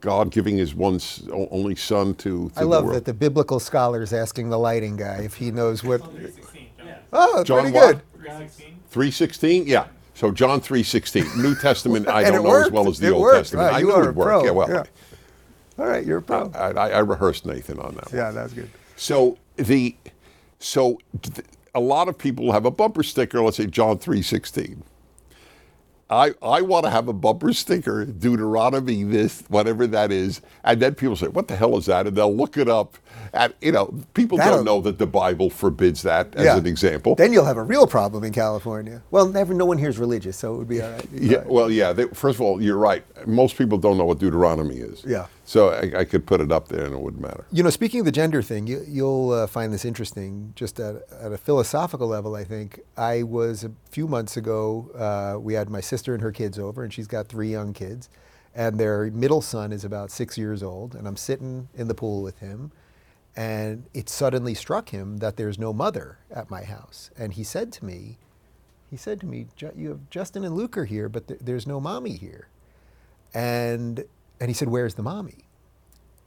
[0.00, 2.50] God giving His one only Son to?
[2.50, 2.96] to I love the world?
[2.96, 6.02] that the biblical scholars asking the lighting guy if he knows what.
[6.02, 6.94] 316, John.
[7.12, 7.92] Oh, John pretty what?
[7.94, 8.12] good.
[8.14, 8.80] 316.
[8.90, 9.66] Three sixteen.
[9.66, 9.86] Yeah.
[10.18, 11.26] So John three sixteen.
[11.40, 12.08] New Testament.
[12.18, 13.36] I don't know as well as the It Old worked.
[13.50, 13.70] Testament.
[13.70, 14.44] Wow, I knew it would work.
[14.44, 14.50] Yeah.
[14.50, 14.82] Well, Yeah.
[15.78, 16.50] All right, you're a pro.
[16.56, 18.10] I, I, I rehearsed Nathan on that.
[18.10, 18.16] one.
[18.20, 18.68] yeah, that's good.
[18.96, 19.94] So the
[20.58, 23.40] so th- a lot of people have a bumper sticker.
[23.40, 24.82] Let's say John three sixteen.
[26.10, 30.96] I I want to have a bumper sticker Deuteronomy this whatever that is, and then
[30.96, 32.98] people say, "What the hell is that?" And they'll look it up.
[33.32, 36.56] And you know, people That'll- don't know that the Bible forbids that as yeah.
[36.56, 37.14] an example.
[37.14, 39.02] Then you'll have a real problem in California.
[39.10, 39.54] Well, never.
[39.54, 41.06] No one here is religious, so it would be all right.
[41.12, 41.92] yeah, well, yeah.
[41.92, 43.04] They, first of all, you're right.
[43.26, 45.04] Most people don't know what Deuteronomy is.
[45.04, 45.26] Yeah.
[45.44, 47.46] So I, I could put it up there, and it wouldn't matter.
[47.50, 50.52] You know, speaking of the gender thing, you, you'll uh, find this interesting.
[50.54, 54.90] Just at, at a philosophical level, I think I was a few months ago.
[54.94, 58.10] Uh, we had my sister and her kids over, and she's got three young kids,
[58.54, 60.94] and their middle son is about six years old.
[60.94, 62.70] And I'm sitting in the pool with him,
[63.38, 67.12] and it suddenly struck him that there's no mother at my house.
[67.16, 68.18] And he said to me,
[68.90, 69.46] he said to me,
[69.76, 72.48] "You have Justin and Luke are here, but th- there's no mommy here."
[73.32, 74.04] And
[74.40, 75.44] and he said, "Where's the mommy?"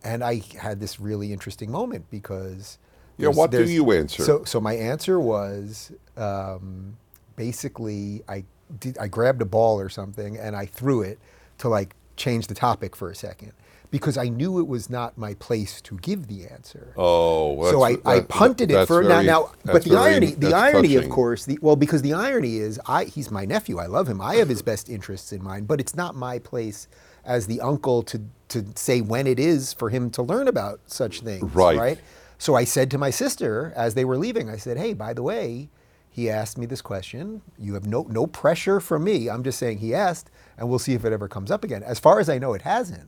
[0.06, 2.78] And I had this really interesting moment because
[3.18, 4.24] Yeah, what do you answer?
[4.24, 6.96] So so my answer was um,
[7.36, 8.46] basically I
[8.80, 11.20] did, I grabbed a ball or something and I threw it
[11.58, 13.52] to like change the topic for a second
[13.92, 16.94] because I knew it was not my place to give the answer.
[16.98, 19.52] Oh, So I, that's- I that- punted it for very- now.
[19.66, 22.80] Now, but the very- irony, the irony, of course, the, well, because the irony is,
[22.88, 23.78] I he's my nephew.
[23.80, 24.22] I love him.
[24.22, 25.68] I have his best interests in mind.
[25.68, 26.88] But it's not my place
[27.26, 31.22] as the uncle to to say when it is for him to learn about such
[31.22, 31.44] things.
[31.54, 31.78] Right.
[31.78, 32.00] Right.
[32.38, 35.24] So I said to my sister as they were leaving, I said, "Hey, by the
[35.24, 35.70] way."
[36.14, 37.42] He asked me this question.
[37.58, 39.30] You have no no pressure from me.
[39.30, 41.84] I'm just saying he asked, and we'll see if it ever comes up again.
[41.84, 43.08] As far as I know, it hasn't.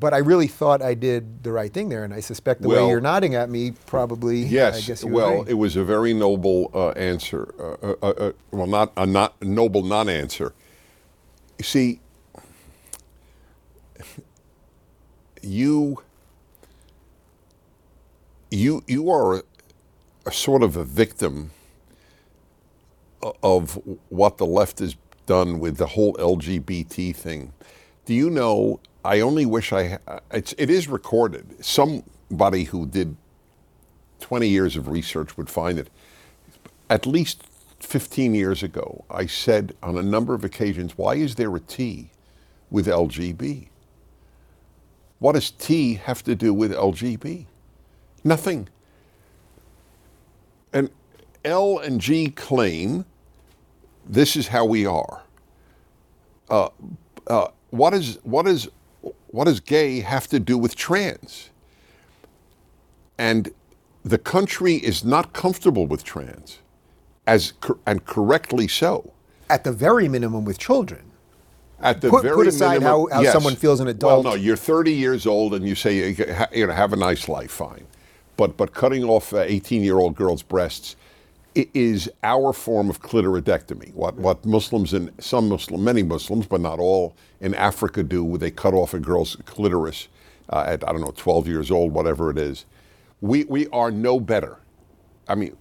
[0.00, 2.84] But I really thought I did the right thing there, and I suspect the Well-
[2.84, 4.44] way you're nodding at me probably.
[4.44, 7.52] I Yes, well, it was a very noble uh, answer.
[7.82, 10.52] Uh, uh, uh, well, not a not noble non-answer.
[11.58, 12.00] You see,
[15.42, 16.02] you
[18.50, 19.42] you you are a,
[20.26, 21.50] a sort of a victim
[23.42, 23.80] of
[24.10, 24.94] what the left has
[25.26, 27.52] done with the whole LGBT thing.
[28.04, 28.80] Do you know?
[29.08, 29.98] I only wish I
[30.30, 31.64] it's it is recorded.
[31.64, 33.16] Somebody who did
[34.20, 35.88] 20 years of research would find it.
[36.90, 37.42] At least
[37.80, 42.10] 15 years ago, I said on a number of occasions, why is there a T
[42.70, 43.68] with LGB?
[45.20, 47.46] What does T have to do with LGB?
[48.24, 48.68] Nothing.
[50.70, 50.90] And
[51.46, 53.06] L and G claim
[54.06, 55.22] this is how we are.
[56.50, 56.68] Uh,
[57.26, 58.68] uh, what is what is
[59.28, 61.50] what does gay have to do with trans?
[63.18, 63.50] And
[64.04, 66.58] the country is not comfortable with trans,
[67.26, 67.52] as
[67.86, 69.12] and correctly so.
[69.50, 71.10] at the very minimum with children.
[71.80, 73.32] At the Put- very put aside minimum, how- how yes.
[73.32, 74.24] someone feels an adult.
[74.24, 76.10] Well, no, you're 30 years old and you say
[76.52, 77.86] you know have a nice life, fine,
[78.36, 80.96] but but cutting off 18 year old girls' breasts
[81.54, 83.92] is our form of clitoridectomy.
[83.94, 88.38] What what Muslims and some Muslim, many Muslims, but not all in Africa do, where
[88.38, 90.08] they cut off a girl's clitoris
[90.50, 92.64] uh, at I don't know 12 years old, whatever it is.
[93.20, 94.58] We we are no better.
[95.28, 95.56] I mean,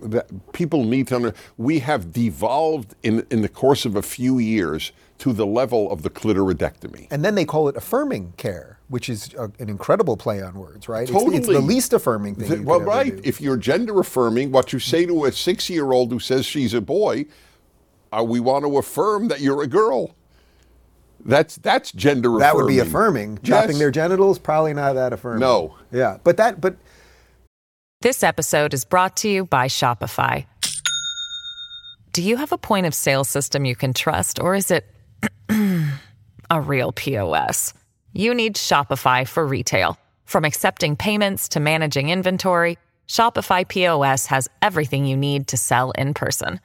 [0.54, 1.44] people need to understand.
[1.58, 6.04] We have devolved in in the course of a few years to the level of
[6.04, 7.08] the clitoridectomy.
[7.10, 10.88] And then they call it affirming care, which is a, an incredible play on words,
[10.88, 11.04] right?
[11.10, 11.54] It's- It's, Totally.
[11.56, 12.48] the least affirming thing.
[12.48, 13.16] Th- you well, ever right.
[13.16, 13.22] do.
[13.24, 16.74] If you're gender affirming, what you say to a six year old who says she's
[16.74, 17.26] a boy,
[18.14, 20.16] uh, we want to affirm that you're a girl.
[21.26, 22.40] That's that's gender affirming.
[22.40, 23.40] that would be affirming.
[23.44, 23.80] Chopping Yes.
[23.80, 25.42] their genitals, probably not that affirming.
[25.42, 25.76] No.
[25.92, 26.78] Yeah, but that, but
[28.02, 30.46] This episode is brought to you by Shopify.
[32.14, 34.86] Do you have a point of sale system you can trust, or is it
[36.50, 37.74] a real POS?
[38.18, 40.00] You need Shopify for retail.
[40.26, 42.78] From accepting payments to managing inventory,
[43.08, 46.62] Shopify POS has everything you need to sell in person.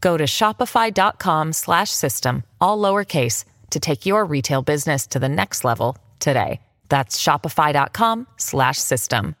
[0.00, 6.60] Go to shopify.com/system all lowercase to take your retail business to the next level today.
[6.88, 9.36] That's shopify.com/system.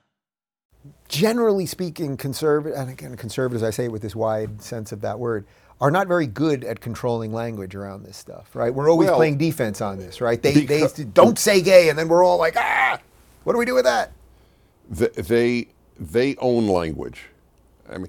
[1.12, 5.18] generally speaking, conservative, and again, conservatives, I say it with this wide sense of that
[5.18, 5.46] word,
[5.82, 8.72] are not very good at controlling language around this stuff, right?
[8.72, 10.40] We're always Well, playing defense on this, right?
[10.40, 13.00] They, they don't say gay, and then we're all like, ah,
[13.42, 14.12] what do we do with that?
[14.96, 15.68] Th- they
[15.98, 17.24] they own language.
[17.92, 18.08] I mean,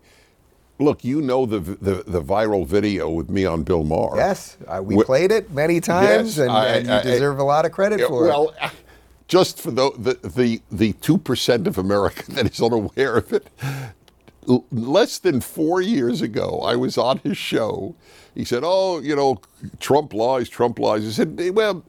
[0.77, 4.17] look, you know the the, the viral video with me on Bill Maher.
[4.17, 7.01] Yes, uh, we Wh- played it many times, Yes, and, I- and you I- I-
[7.01, 8.29] deserve a lot of credit Yeah, for it.
[8.29, 8.53] well,
[9.27, 13.47] just for the the the the two percent of America that is unaware of it.
[14.71, 17.95] Less than four years ago, I was on his show.
[18.35, 19.39] He said, "Oh, you know,
[19.79, 21.83] Trump lies, Trump lies." I said, "Eh, "Well,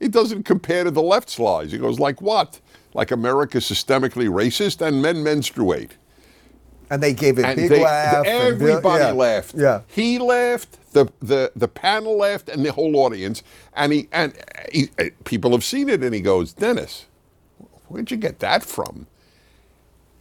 [0.00, 2.60] it doesn't compare to the left's lies." He goes, "Like what?
[2.94, 5.92] Like America's systemically racist and men menstruate."
[6.90, 8.26] And they gave a And big they- laugh.
[8.26, 9.54] and everybody yeah, laughed.
[9.56, 9.80] Yeah.
[9.86, 10.78] he laughed.
[10.92, 13.42] The, the the panel laughed, and the whole audience.
[13.74, 14.32] And he and
[14.72, 16.02] he, uh, people have seen it.
[16.04, 17.06] And he goes, Dennis,
[17.88, 19.06] where'd you get that from?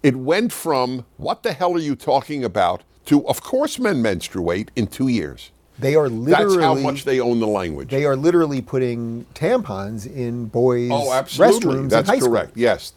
[0.03, 4.69] It went from what the hell are you talking about to of course men menstruate
[4.75, 5.51] in two years.
[5.79, 6.57] They are literally.
[6.57, 7.89] That's how much they own the language.
[7.89, 11.75] They are literally putting tampons in boys' oh, absolutely.
[11.75, 11.89] restrooms.
[11.89, 12.29] That's high school.
[12.29, 12.55] correct.
[12.55, 12.93] Yes,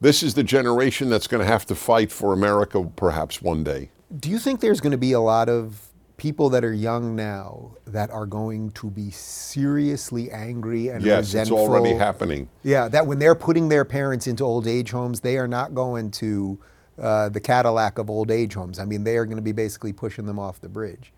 [0.00, 3.90] this is the generation that's going to have to fight for America, perhaps one day.
[4.16, 5.91] Do you think there's going to be a lot of
[6.22, 11.50] people that are young now that are going to be seriously angry and Yes, it's
[11.50, 12.48] already happening.
[12.62, 16.12] Yeah, that when they're putting their parents into old age homes, they are not going
[16.12, 16.60] to
[16.96, 18.78] uh, the Cadillac of old age homes.
[18.78, 21.12] I mean, they are going to be basically pushing them off the bridge.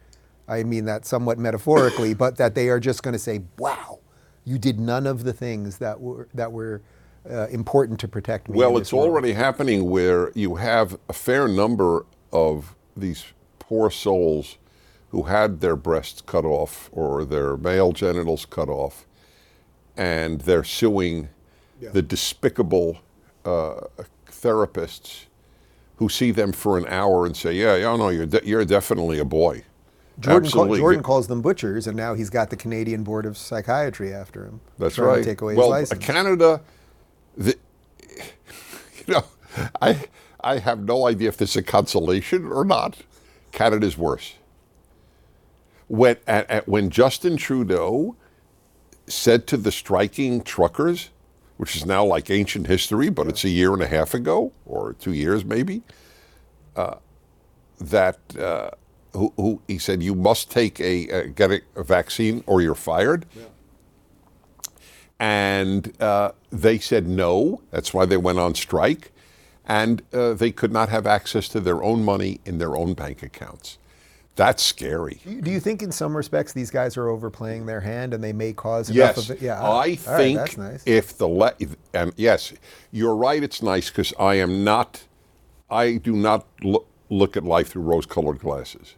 [0.49, 3.99] I mean that somewhat metaphorically, but that they are just going to say, "Wow,
[4.47, 6.81] you did none of the things that were that were
[7.31, 11.47] uh, important to protect me." Well, it's world." already happening where you have a fair
[11.47, 13.27] number of these
[13.59, 14.57] poor souls
[15.15, 19.07] who had their breasts cut off or their male genitals cut off,
[19.97, 21.29] and they're suing
[21.81, 22.99] the despicable
[23.45, 23.83] uh,
[24.27, 25.27] therapists
[25.97, 29.21] who see them for an hour and say, "Yeah, yeah, no, you're de- you're definitely
[29.21, 29.63] a boy."
[30.19, 34.13] Jordan, call, Jordan calls them butchers, and now he's got the Canadian Board of Psychiatry
[34.13, 34.61] after him.
[34.81, 35.19] That's right.
[35.19, 36.05] To take away well, his license.
[36.05, 36.61] Canada,
[37.37, 37.57] the,
[39.07, 39.25] you know,
[39.81, 40.07] I
[40.41, 42.97] I have no idea if this is a consolation or not.
[43.53, 44.35] Canada's worse.
[45.89, 48.17] When at, at, when Justin Trudeau
[49.07, 51.11] said to the striking truckers,
[51.57, 54.95] which is now like ancient history, but it's a year and a half ago or
[54.95, 55.83] two years maybe,
[56.75, 56.97] uh,
[57.79, 58.71] that uh,
[59.13, 62.75] who, who he said you must take a uh, get a, a vaccine or you're
[62.75, 63.27] fired
[65.19, 67.63] and uh, they said no.
[67.71, 69.13] That's why they went on strike,
[69.67, 73.23] and uh, they could not have access to their own money in their own bank
[73.23, 73.79] accounts.
[74.37, 75.21] That's scary.
[75.43, 78.53] Do you think, in some respects, these guys are overplaying their hand, and they may
[78.53, 79.43] cause enough Yes, of it?
[79.43, 80.83] Yeah, I right, think that's nice.
[80.87, 81.55] if the le-
[81.93, 82.53] and yes,
[82.91, 83.43] you're right.
[83.43, 85.05] It's nice because I am not.
[85.71, 88.97] I do not look, look at life through rose-colored glasses.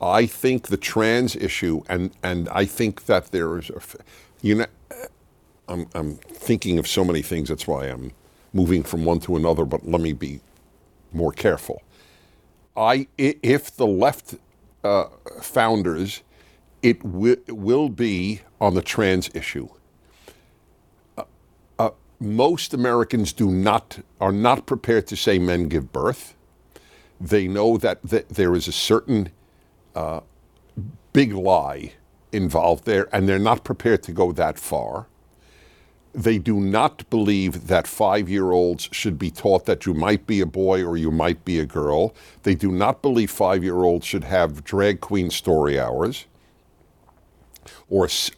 [0.00, 3.80] I think the trans issue, and and I think that there is a,
[4.40, 4.66] you know,
[5.68, 7.50] I'm I'm thinking of so many things.
[7.50, 8.12] That's why I'm
[8.54, 9.66] moving from one to another.
[9.66, 10.40] But let me be
[11.12, 11.82] more careful.
[12.76, 14.36] I if the left
[14.84, 15.06] uh,
[15.42, 16.22] founders,
[16.82, 19.68] it wi- will be on the trans issue.
[21.18, 21.24] Uh,
[21.78, 26.34] uh, most Americans do not are not prepared to say men give birth.
[27.20, 29.30] They know that, that there is a certain
[29.94, 30.20] uh,
[31.12, 31.94] big lie
[32.32, 35.06] involved there, and they're not prepared to go that far.
[36.14, 40.40] They do not believe that five year olds should be taught that you might be
[40.40, 42.14] a boy or you might be a girl.
[42.42, 46.26] They do not believe five year olds should have drag queen story hours
[47.88, 48.30] or s-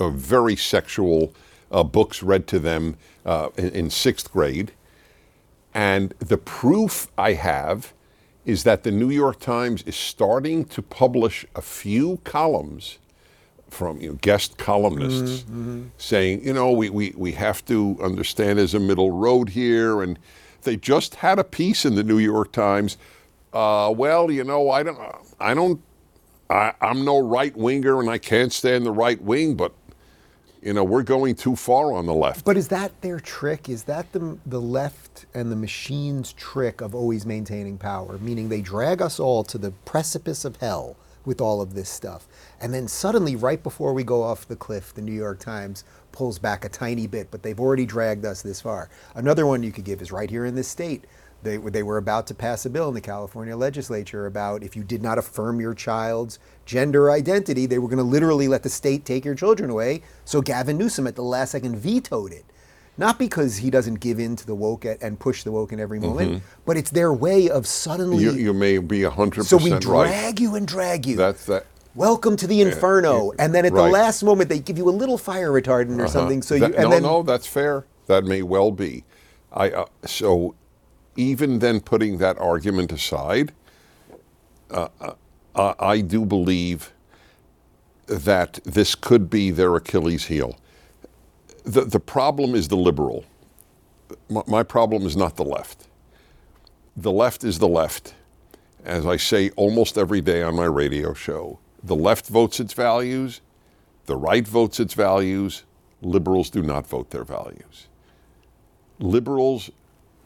[0.00, 1.34] uh, very sexual
[1.70, 4.72] uh, books read to them uh, in, in sixth grade.
[5.74, 7.92] And the proof I have
[8.44, 12.98] is that the New York Times is starting to publish a few columns
[13.70, 15.44] from you know, guest columnists
[15.96, 20.02] saying, you know, we, we, we have to understand there's a middle road here.
[20.02, 20.18] And
[20.62, 22.98] they just had a piece in the New York Times.
[23.52, 24.98] Uh, well, you know, I don't,
[25.40, 25.80] I don't,
[26.48, 29.72] I, I'm no right winger and I can't stand the right wing, but,
[30.62, 32.44] you know, we're going too far on the left.
[32.44, 33.68] But is that their trick?
[33.68, 38.18] Is that the the left and the machine's trick of always maintaining power?
[38.18, 42.26] Meaning they drag us all to the precipice of hell with all of this stuff.
[42.60, 46.38] And then suddenly, right before we go off the cliff, the New York Times pulls
[46.38, 48.90] back a tiny bit, but they've already dragged us this far.
[49.14, 51.04] Another one you could give is right here in this state.
[51.42, 54.84] They, they were about to pass a bill in the California legislature about if you
[54.84, 59.04] did not affirm your child's gender identity, they were going to literally let the state
[59.06, 60.02] take your children away.
[60.24, 62.44] So Gavin Newsom at the last second vetoed it.
[62.98, 65.98] Not because he doesn't give in to the woke and push the woke in every
[66.00, 68.22] moment, but it's their way of suddenly.
[68.22, 69.80] You, you may be 100% so we right.
[69.80, 71.16] drag you and drag you.
[71.16, 71.66] That's that.
[71.94, 75.18] Welcome to the inferno, and then at the last moment they give you a little
[75.18, 76.42] fire retardant or something.
[76.42, 76.72] So you Uh-huh.
[76.72, 77.84] That- and no, then no, that's fair.
[78.06, 79.04] That may well be.
[79.52, 80.54] I uh, so
[81.16, 83.52] even then, putting that argument aside,
[84.70, 84.88] uh,
[85.54, 86.92] uh, I do believe
[88.06, 90.56] that this could be their Achilles heel.
[91.64, 93.24] The the problem is the liberal.
[94.28, 95.86] My, my problem is not the left.
[96.96, 98.14] The left is the left.
[98.84, 103.40] As I say almost every day on my radio show, the left votes its values,
[104.06, 105.64] the right votes its values,
[106.02, 107.88] liberals do not vote their values.
[108.98, 109.70] Liberals,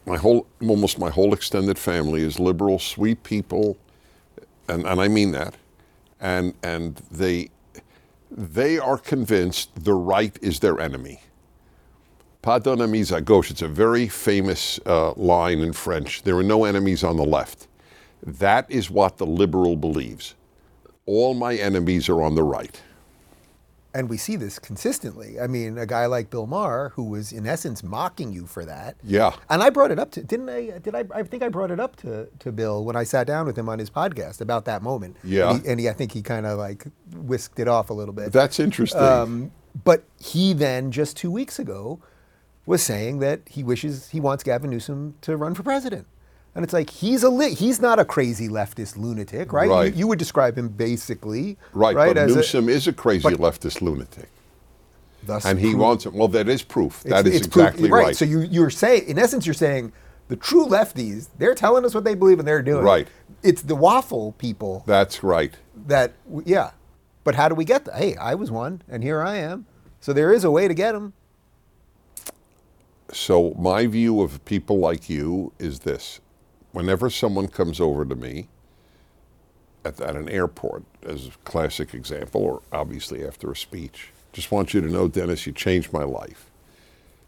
[0.06, 3.76] my whole, almost my whole extended family is liberal, sweet people,
[4.68, 5.54] and, and I mean that.
[6.20, 7.50] And, and they,
[8.36, 11.20] they are convinced the right is their enemy.
[12.42, 13.50] Pas d'ennemis à gauche.
[13.50, 16.22] It's a very famous uh, line in French.
[16.22, 17.68] There are no enemies on the left.
[18.22, 20.34] That is what the liberal believes.
[21.06, 22.80] All my enemies are on the right.
[23.94, 25.38] And we see this consistently.
[25.40, 28.96] I mean, a guy like Bill Maher, who was in essence mocking you for that.
[29.04, 29.34] Yeah.
[29.48, 30.78] And I brought it up to didn't I?
[30.78, 31.04] Did I?
[31.14, 33.68] I think I brought it up to, to Bill when I sat down with him
[33.68, 35.16] on his podcast about that moment.
[35.22, 35.50] Yeah.
[35.50, 36.84] And he, and he I think he kind of like
[37.14, 38.32] whisked it off a little bit.
[38.32, 39.00] That's interesting.
[39.00, 39.52] Um,
[39.84, 42.00] but he then just two weeks ago
[42.66, 46.06] was saying that he wishes he wants Gavin Newsom to run for president.
[46.54, 49.68] And it's like he's a li- he's not a crazy leftist lunatic, right?
[49.68, 49.92] Right.
[49.92, 52.06] You, you would describe him basically, right, right?
[52.08, 54.28] but as a- Newsom is a crazy leftist lunatic.
[55.24, 56.12] thus And he wants it.
[56.12, 57.04] Well, that is proof.
[57.04, 58.14] It's- That is it's proof- exactly right.
[58.16, 59.92] So you, you're saying, in essence, you're saying
[60.28, 62.84] the true lefties, they're telling us what they believe and they're doing.
[62.84, 63.08] Right.
[63.42, 65.52] It's the waffle people That's right.
[65.86, 66.12] that,
[66.44, 66.70] yeah.
[67.24, 67.96] But how do we get that?
[67.96, 69.66] Hey, I was one, and here I am.
[70.00, 71.14] So there is a way to get them.
[73.12, 76.20] So my view of people like you is this:
[76.74, 78.48] whenever someone comes over to me
[79.84, 84.74] at, at an airport, as a classic example, or obviously after a speech, just want
[84.74, 86.50] you to know, Dennis, you changed my life.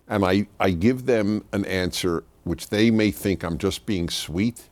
[0.09, 4.65] And I, I give them an answer which they may think I'm just being sweet.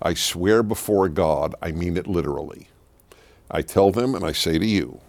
[0.00, 2.68] I swear before God, I mean it literally.
[3.50, 5.00] I tell them and I say to you,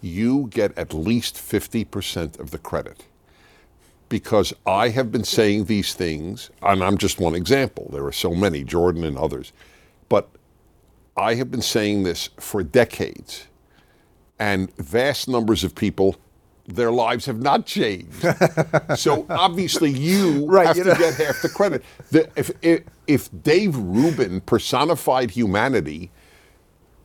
[0.00, 3.04] you get at least 50% of the credit
[4.12, 7.88] because I have been saying these things, and I'm just one example.
[7.90, 9.54] There are so many, Jordan and others.
[10.10, 10.28] But
[11.16, 13.46] I have been saying this for decades,
[14.38, 16.16] and vast numbers of people,
[16.66, 18.22] their lives have not changed.
[18.96, 20.98] so obviously, you Right, have you to know.
[20.98, 21.82] get half the credit.
[22.10, 26.10] The, if, if, if Dave Rubin personified humanity,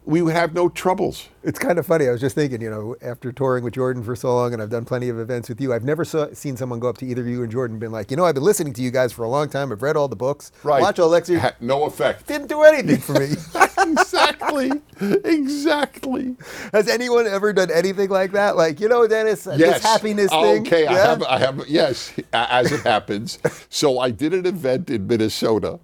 [0.08, 1.28] we would have no troubles.
[1.44, 2.08] It's kind of funny.
[2.08, 4.70] I was just thinking, you know, after touring with Jordan for so long, and I've
[4.70, 7.24] done plenty of events with you, I've never saw, seen someone go up to either
[7.24, 9.26] you and Jordan and been like, you know, I've been listening to you guys for
[9.26, 9.70] a long time.
[9.70, 10.54] I've read all the books.
[10.64, 10.82] right.
[10.82, 11.42] Watch all lectures.
[11.42, 12.26] Had no effect.
[12.26, 13.36] Didn't do anything for me.
[13.78, 14.72] exactly.
[15.02, 16.38] Exactly.
[16.72, 18.56] Has anyone ever done anything like that?
[18.56, 20.62] Like, you know, Dennis, this happiness thing.
[20.62, 21.24] Okay, I have.
[21.24, 21.68] I have.
[21.68, 23.40] Yes, as it happens.
[23.70, 25.80] so I did an event in Minnesota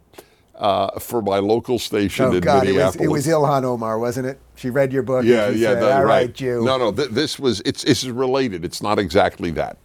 [0.55, 3.05] uh, for my local station Oh in God, it was Minneapolis.
[3.05, 4.39] it was Ilhan Omar, wasn't it?
[4.55, 5.25] She read your book.
[5.25, 6.27] Yeah, and she yeah, said, that- All right.
[6.27, 6.63] right, Jew.
[6.63, 8.63] No, no, th- this was it's it's related.
[8.63, 9.77] It's not exactly that.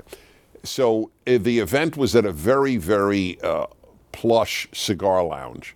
[0.65, 3.67] So uh, the event was at a very very uh,
[4.13, 5.75] plush cigar lounge,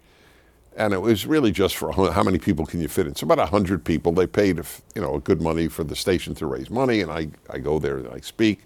[0.77, 3.15] and it was really just for how many people can you fit in?
[3.15, 4.13] So about hundred people.
[4.13, 4.59] They paid
[4.95, 7.79] you know a good money for the station to raise money, and I I go
[7.79, 8.61] there and I speak,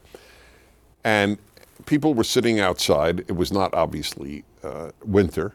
[1.05, 1.39] and
[1.85, 3.21] people were sitting outside.
[3.29, 5.55] It was not obviously uh, winter.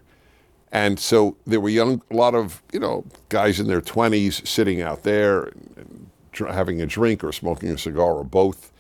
[0.72, 4.82] And so there were young, a lot of you know guys in their twenties sitting
[4.82, 8.72] out there, and, and dr- having a drink or smoking a cigar or both.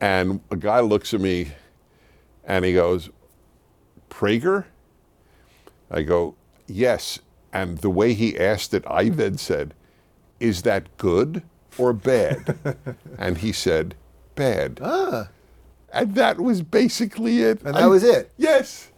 [0.00, 1.52] And a guy looks at me,
[2.44, 3.10] and he goes,
[4.10, 4.66] "Prager."
[5.90, 7.18] I go, "Yes."
[7.52, 9.74] And the way he asked it, I then said,
[10.38, 11.42] "Is that good
[11.78, 12.58] or bad?"
[13.18, 13.96] and he said,
[14.36, 15.28] "Bad." Ah.
[15.92, 17.62] And that was basically it.
[17.62, 18.30] And that was it?
[18.36, 18.90] Yes.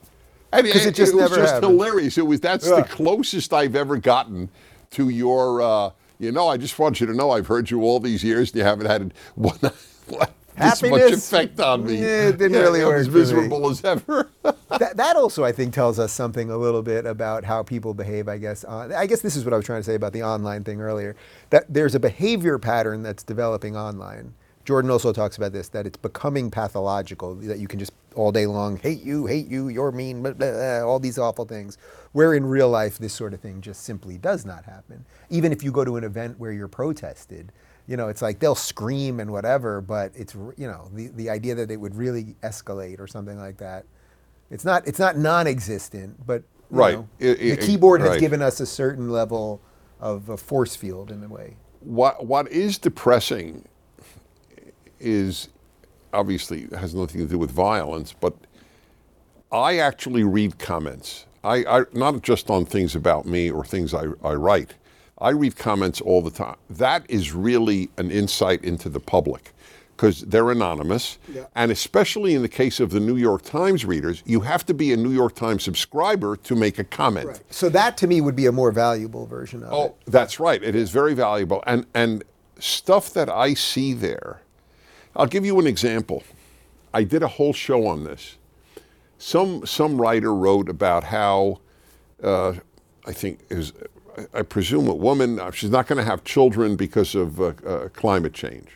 [0.52, 1.72] And 'Cause it just was never just happened.
[1.72, 2.18] hilarious.
[2.18, 2.76] It was that's Yeah.
[2.76, 4.48] the closest I've ever gotten
[4.92, 5.62] to your.
[5.62, 8.50] Uh, you know, I just want you to know I've heard you all these years,
[8.50, 9.58] and you haven't had one.
[9.60, 11.94] this much effect on me.
[12.02, 13.18] Yeah, it didn't really work as for me.
[13.20, 14.28] miserable as ever.
[14.42, 18.28] that, that also, I think, tells us something a little bit about how people behave.
[18.28, 18.64] I guess.
[18.64, 20.80] On, I guess this is what I was trying to say about the online thing
[20.82, 21.16] earlier.
[21.50, 24.34] That there's a behavior pattern that's developing online.
[24.64, 27.34] Jordan also talks about this that it's becoming pathological.
[27.36, 30.50] That you can just all day long hate you, hate you, you're mean, blah, blah,
[30.52, 31.78] blah, all these awful things.
[32.12, 35.04] Where in real life, this sort of thing just simply does not happen.
[35.30, 37.52] Even if you go to an event where you're protested,
[37.86, 41.54] you know, it's like they'll scream and whatever, but it's you know the, the idea
[41.54, 43.84] that it would really escalate or something like that.
[44.50, 46.94] It's not it's not non-existent, but you Right.
[46.94, 48.20] know, It- the it- keyboard has right.
[48.20, 49.60] given us a certain level
[50.00, 51.56] of a force field in a way.
[51.80, 53.64] what what is depressing
[55.00, 55.48] is
[56.12, 58.34] obviously has nothing to do with violence, but
[59.52, 61.26] I actually read comments.
[61.42, 64.74] I, I not just on things about me or things I, I write.
[65.18, 66.56] I read comments all the time.
[66.68, 69.52] That is really an insight into the public
[69.96, 71.18] because they're anonymous.
[71.30, 71.44] Yeah.
[71.54, 74.92] And especially in the case of the New York Times readers, you have to be
[74.92, 77.42] a New York Times subscriber to make a comment.
[77.50, 79.96] So that to me would be a more valuable version of Oh, it.
[80.06, 80.62] that's right.
[80.62, 81.62] It is very valuable.
[81.66, 82.24] And and
[82.58, 84.40] stuff that I see there.
[85.16, 86.22] I'll give you an example.
[86.94, 88.36] I did a whole show on this.
[89.18, 91.60] Some some writer wrote about how
[92.22, 92.54] uh,
[93.06, 93.72] I think is,
[94.34, 97.88] I presume a woman uh, she's not going to have children because of uh, uh,
[97.90, 98.68] climate change.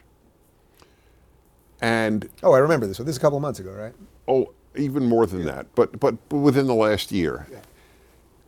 [1.80, 2.96] And Oh, I remember this.
[2.98, 3.94] So this is a couple of months ago, right?
[4.28, 7.46] oh, even more than that, but but within the last year.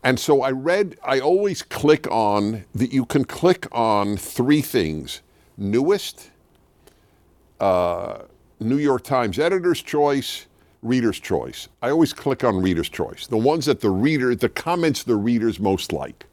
[0.05, 0.97] And so I read.
[1.05, 2.93] I always click on that.
[2.93, 5.23] You can click on three things:
[5.57, 6.31] newest,
[7.61, 8.19] uh,
[8.61, 10.47] New York Times editor's choice,
[10.83, 11.69] reader's choice.
[11.83, 15.61] I always click on reader's choice, the ones that the reader, the comments the readers
[15.61, 16.27] most like.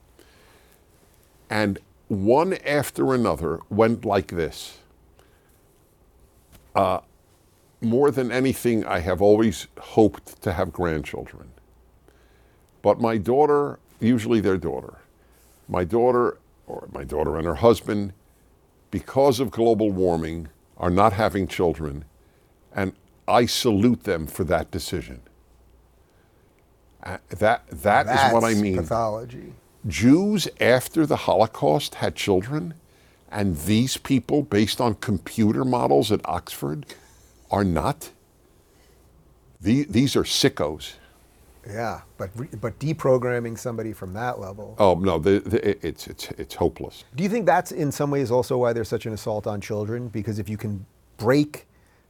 [1.50, 4.78] And one after another went like this
[7.82, 11.50] more than anything, I have always hoped to have grandchildren.
[12.82, 15.00] But my daughter, usually their daughter,
[15.68, 18.14] my daughter, or my daughter and her husband,
[18.92, 20.50] because of global warming,
[20.84, 22.04] are not having children.
[22.76, 22.92] And
[23.26, 25.22] I salute them for that decision.
[27.02, 28.76] Uh, that, that is what I That's mean.
[28.76, 29.54] Pathology.
[29.88, 32.74] Jews after the Holocaust had children,
[33.32, 36.86] and these people, based on computer models at Oxford,
[37.50, 38.12] are not.
[39.62, 40.96] The- These are sickos.
[41.68, 44.76] Yeah, but re- but deprogramming somebody from that level.
[44.80, 47.06] Oh no, the, the, it's it's it's hopeless.
[47.16, 50.10] Do you think that's in some ways also why there's such an assault on children?
[50.10, 50.86] Because if you can
[51.18, 51.68] break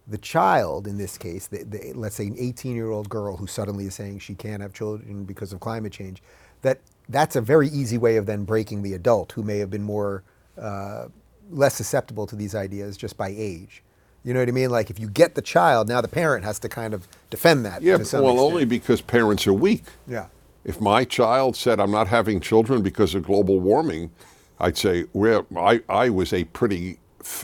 [0.08, 3.48] the child in this case, the, the, let's say an 18 year old girl who
[3.48, 6.22] suddenly is saying she can't have children because of climate change,
[6.62, 6.80] that
[7.10, 10.24] that's a very easy way of then breaking the adult who may have been more
[10.60, 11.08] uh,
[11.52, 13.84] less susceptible to these ideas just by age.
[14.24, 14.70] You know what I mean?
[14.70, 17.82] Like if you get the child, now the parent has to kind of defend that.
[17.82, 18.24] Yeah, well, extent.
[18.24, 19.84] only because parents are weak.
[20.08, 20.28] Yeah.
[20.64, 24.12] If my child said, I'm not having children because of global warming,
[24.60, 27.00] I'd say, well, I, I was a pretty,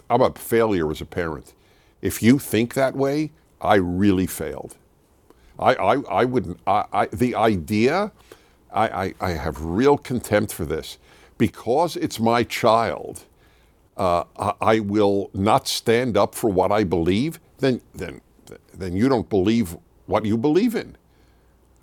[0.09, 1.53] I'm a failure as a parent.
[2.01, 4.77] If you think that way, I really failed.
[5.57, 8.13] I, I, I wouldn't, I, I, the idea,
[8.71, 10.97] I, I, I have real contempt for this.
[11.37, 13.23] Because it's my child,
[13.99, 14.23] uh,
[14.61, 18.21] I, will not stand up for what I believe, then, then,
[18.73, 19.75] then you don't believe
[20.05, 20.95] what you believe in.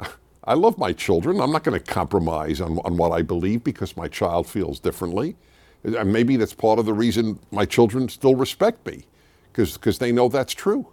[0.45, 1.41] I love my children.
[1.41, 5.37] I'm not going to compromise on, on what I believe because my child feels differently.
[5.85, 9.05] And maybe that's part of the reason my children still respect me
[9.53, 10.89] because they know that's true.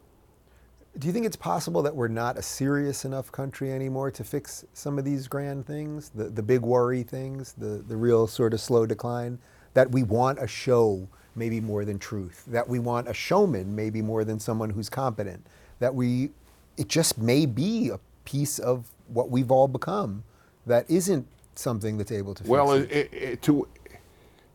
[1.00, 4.64] Do you think it's possible that we're not a serious enough country anymore to fix
[4.74, 8.62] some of these grand things, the, the big worry things, the, the real sort of
[8.62, 9.40] slow decline?
[9.74, 14.02] That we want a show maybe more than truth, that we want a showman maybe
[14.02, 15.46] more than someone who's competent,
[15.80, 16.30] that we,
[16.78, 20.24] it just may be a piece of what we've all become
[20.66, 22.92] that isn't something that's able to Well, it.
[22.92, 23.68] it, it, to,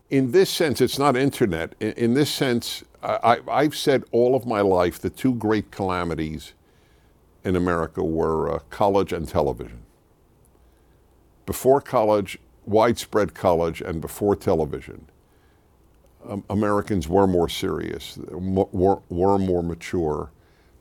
[0.09, 1.75] in this sense, it's not internet.
[1.79, 6.53] In, in this sense, I, I've said all of my life the two great calamities
[7.43, 9.79] in America were uh, college and television.
[11.45, 12.37] Before college,
[12.69, 15.07] widespread college, and before television,
[16.27, 20.31] um, Americans were more serious, were, were more mature,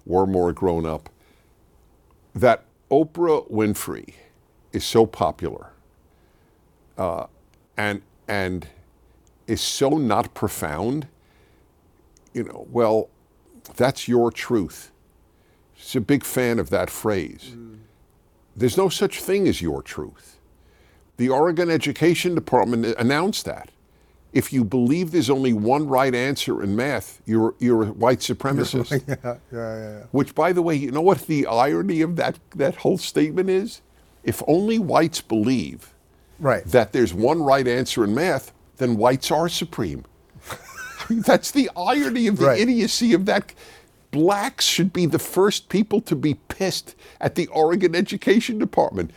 [0.06, 1.08] were more grown up.
[2.34, 4.14] That Oprah Winfrey
[4.72, 5.70] is so popular
[6.98, 7.26] uh,
[7.76, 8.68] and and
[9.46, 11.06] is so not profound,
[12.34, 13.08] you know, well,
[13.76, 14.90] that's your truth.
[15.74, 17.56] She's a big fan of that phrase.
[18.56, 20.37] There's no such thing as your truth.
[21.18, 23.70] The Oregon Education Department announced that.
[24.32, 28.90] if you believe there's only one right answer in math, you're you're a white supremacist.
[29.08, 30.02] yeah, yeah, yeah.
[30.12, 33.80] Which, by the way, you know what the irony of that that whole statement is?
[34.22, 35.94] If only whites believe
[36.38, 36.64] Right.
[36.66, 40.04] that there's one right answer in math, then whites are supreme.
[41.10, 42.60] That's the irony of the Right.
[42.60, 43.54] idiocy of that.
[44.10, 49.10] Blacks should be the first people to be pissed at the Oregon Education Department.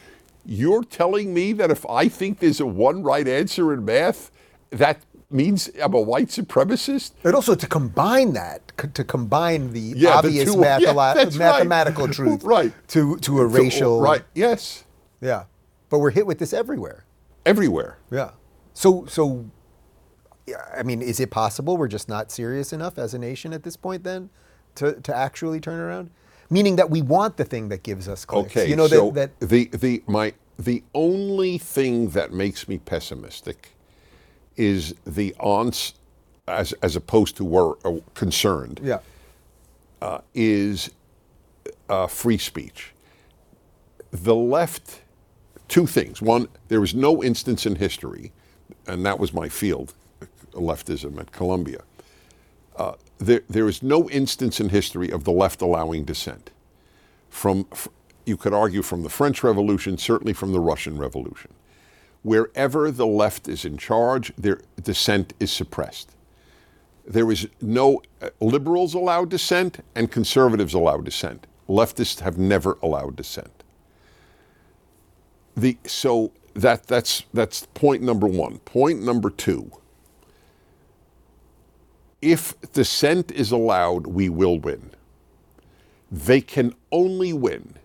[0.51, 4.31] You're telling me that if I think there's a one right answer in math,
[4.71, 4.97] that
[5.29, 7.13] means I'm a white supremacist?
[7.23, 11.37] But also to combine that, c- to combine the Yeah, the obvious two- yeah, that's
[11.37, 11.53] right.
[11.53, 12.73] mathematical truth Right.
[12.89, 14.01] to, to a racial.
[14.01, 14.83] Right, yes.
[15.21, 15.43] Yeah.
[15.89, 17.05] But we're hit with this everywhere.
[17.45, 17.99] Everywhere.
[18.11, 18.31] Yeah.
[18.73, 19.45] So, so,
[20.75, 23.77] I mean, is it possible we're just not serious enough as a nation at this
[23.77, 24.29] point then
[24.75, 26.09] to, to actually turn around?
[26.49, 28.51] Meaning that we want the thing that gives us clicks.
[28.51, 30.33] Okay, You know, so that, that the the my
[30.63, 33.69] the only thing that makes me pessimistic
[34.57, 35.95] is the ons
[36.47, 38.99] as as opposed to were uh, concerned yeah.
[40.01, 40.91] uh, is
[41.89, 42.93] uh, free speech.
[44.11, 45.01] The left,
[45.67, 46.21] two things.
[46.21, 48.31] One, there was no instance in history,
[48.87, 49.93] and that was my field,
[50.51, 51.81] leftism at Columbia.
[52.75, 56.51] Uh, there, there is no instance in history of the left allowing dissent.
[57.29, 57.65] From,
[58.25, 61.51] you could argue from the French Revolution, certainly from the Russian Revolution.
[62.23, 66.15] Wherever the left is in charge, their dissent is suppressed
[67.05, 71.47] there is no uh, liberals allow dissent and conservatives allow dissent.
[71.67, 73.63] Leftists have never allowed dissent.
[75.55, 78.59] The so that that's that's point number one.
[78.59, 79.71] Point number two.
[82.21, 84.91] If dissent is allowed, we will win.
[86.11, 87.75] They can only win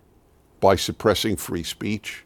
[0.59, 2.23] by suppressing free speech.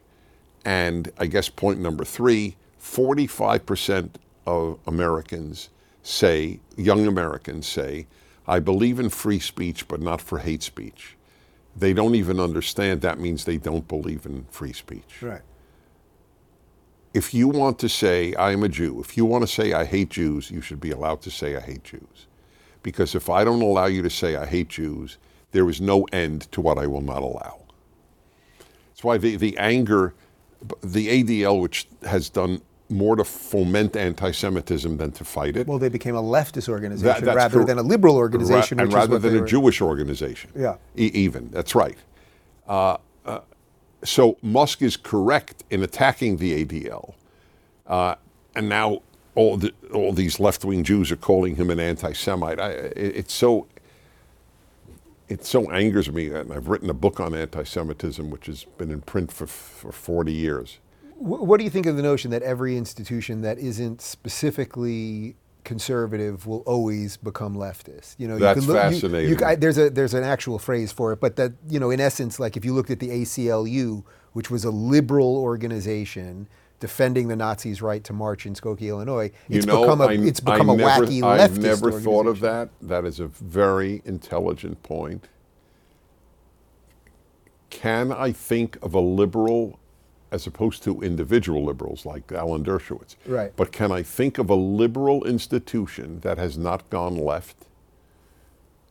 [0.64, 4.10] And I guess point number three 45%
[4.44, 5.70] of Americans
[6.02, 8.06] say, young Americans say,
[8.46, 11.16] I believe in free speech, but not for hate speech.
[11.76, 15.22] They don't even understand that means they don't believe in free speech.
[15.22, 15.42] Right.
[17.14, 19.84] If you want to say, I am a Jew, if you want to say, I
[19.84, 22.26] hate Jews, you should be allowed to say, I hate Jews.
[22.82, 25.18] Because if I don't allow you to say, I hate Jews,
[25.52, 27.61] there is no end to what I will not allow.
[29.02, 30.14] That's why the, the anger,
[30.80, 35.80] the ADL, which has done more to foment anti Semitism than to fight it, Well,
[35.80, 39.18] they became a leftist organization That- rather cor- than a liberal organization, Ra- and rather
[39.18, 40.52] than a were- Jewish organization.
[40.54, 40.76] Yeah.
[40.96, 41.96] E- even that's right.
[42.68, 43.40] Uh, uh,
[44.04, 47.14] so Musk is correct in attacking the ADL,
[47.88, 48.14] uh,
[48.54, 49.02] and now
[49.34, 52.60] all the, all these left wing Jews are calling him an anti-Semite.
[52.60, 53.66] I, it, it's so
[55.32, 59.00] it so angers me, and I've written a book on anti-Semitism, which has been in
[59.00, 60.78] print for for forty years.
[61.16, 66.60] What do you think of the notion that every institution that isn't specifically conservative will
[66.66, 68.16] always become leftist?
[68.18, 69.30] You know, That's you can look, you- fascinating.
[69.30, 72.00] You, ca- there's a there's an actual phrase for it, but that you know, in
[72.00, 74.02] essence, like if you looked at the ACLU,
[74.32, 76.48] which was a liberal organization
[76.82, 80.12] defending the Nazis' right to march in Skokie, Illinois, You it's know, become a I,
[80.14, 82.70] it's become I a never, wacky I've leftist never thought of that.
[82.82, 85.28] That is a very intelligent point.
[87.70, 89.78] Can I think of a liberal,
[90.32, 93.14] as opposed to individual liberals like Alan Dershowitz?
[93.26, 93.52] Right.
[93.54, 97.66] But can I think of a liberal institution that has not gone left?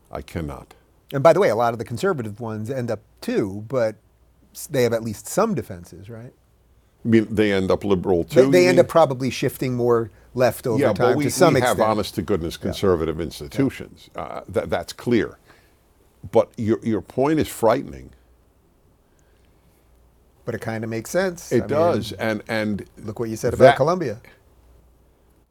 [0.09, 0.75] I cannot.
[1.11, 3.97] And by the way, a lot of the conservative ones end up too, but
[4.69, 6.33] they have at least some defenses, right?
[7.03, 8.51] Mean, they end up liberal too.
[8.51, 8.79] they you end mean?
[8.79, 11.79] up probably shifting more left over yeah, time but we, to some we extent.
[11.79, 14.09] have honest to goodness conservative institutions.
[14.15, 15.39] Uh, that, that's clear.
[16.31, 18.11] But your, your point is frightening.
[20.45, 21.51] but it kind of makes sense.
[21.51, 24.21] It I mean, does, and and look what you said that- about Columbia.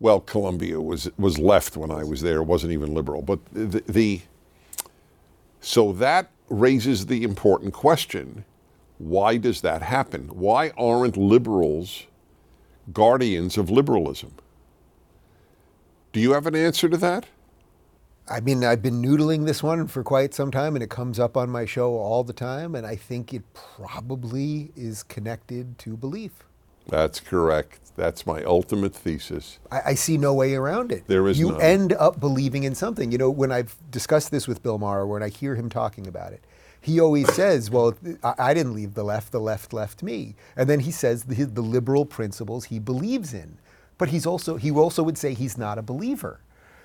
[0.01, 2.39] Well, Columbia was was left when I was there.
[2.39, 4.23] It wasn't even liberal, but the, the
[5.61, 8.45] so that raises the important question:
[9.01, 10.29] Why does that happen?
[10.29, 12.07] Why aren't liberals
[12.93, 14.35] guardians of liberalism?
[16.13, 17.27] Do you have an answer to that?
[18.29, 21.37] I mean, I've been noodling this one for quite some time, and it comes up
[21.37, 26.45] on my show all the time, and I think it probably is connected to belief.
[26.89, 27.81] That's correct.
[27.97, 29.61] That's my ultimate thesis.
[29.71, 31.05] I, I see no way around it.
[31.07, 31.61] There is You none.
[31.63, 33.11] end up believing in something.
[33.13, 36.33] You know, when I've discussed this with Bill Maher, when I hear him talking about
[36.33, 36.45] it,
[36.81, 40.69] he always says, "Well, I, I didn't leave the left; the left left me." And
[40.69, 43.59] then he says the, the liberal principles he believes in,
[43.99, 46.41] but he's also he also would say he's not a believer.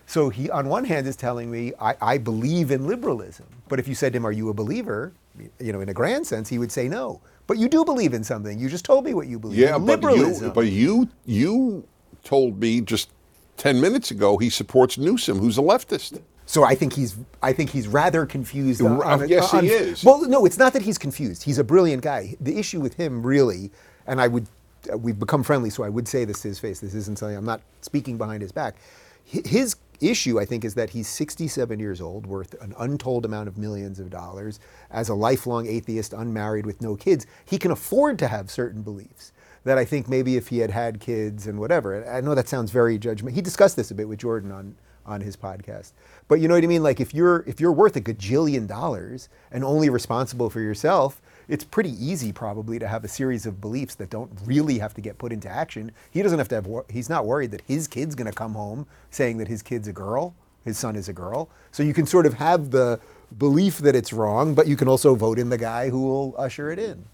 [0.08, 3.48] So he, on one hand, is telling me I, I believe in liberalism.
[3.68, 5.14] But if you said to him, "Are you a believer?"
[5.60, 7.20] You know, in a grand sense, he would say no.
[7.48, 8.58] But you do believe in something.
[8.58, 9.60] You just told me what you believe.
[9.60, 9.86] Yeah, in.
[9.86, 11.88] but you, but you, you
[12.24, 13.10] told me just
[13.58, 16.22] 10 minutes ago he supports Newsom, who's a leftist.
[16.46, 18.82] So I think he's I think he's rather confused.
[18.82, 20.04] On, on- yes, he is.
[20.04, 21.44] Well, no, it's not that he's confused.
[21.44, 22.36] He's a brilliant guy.
[22.40, 23.72] The issue with him, really,
[24.06, 24.48] and I would
[24.92, 26.80] uh, we've become friendly, so I would say this to his face.
[26.80, 28.76] This isn't something I'm not speaking behind his back.
[29.24, 33.58] His issue, I think, is that he's 67 years old, worth an untold amount of
[33.58, 34.60] millions of dollars.
[34.92, 39.32] As a lifelong atheist, unmarried with no kids, he can afford to have certain beliefs
[39.64, 42.08] that I think maybe if he had had kids and whatever.
[42.08, 43.36] I know that sounds very judgment.
[43.36, 44.76] He discussed this a bit with Jordan on
[45.06, 45.92] on his podcast.
[46.28, 46.84] But you know what I mean?
[46.84, 51.64] Like if you're if you're worth a gajillion dollars and only responsible for yourself, it's
[51.64, 55.18] pretty easy probably to have a series of beliefs that don't really have to get
[55.18, 55.92] put into action.
[56.12, 58.88] He doesn't have to have he's not worried that his kid's going to come home
[59.12, 60.34] saying that his kid's a girl,
[60.64, 61.50] his son is a girl.
[61.72, 63.00] So you can sort of have the
[63.38, 66.72] belief that it's wrong, but you can also vote in the guy who will usher
[66.72, 67.06] it in.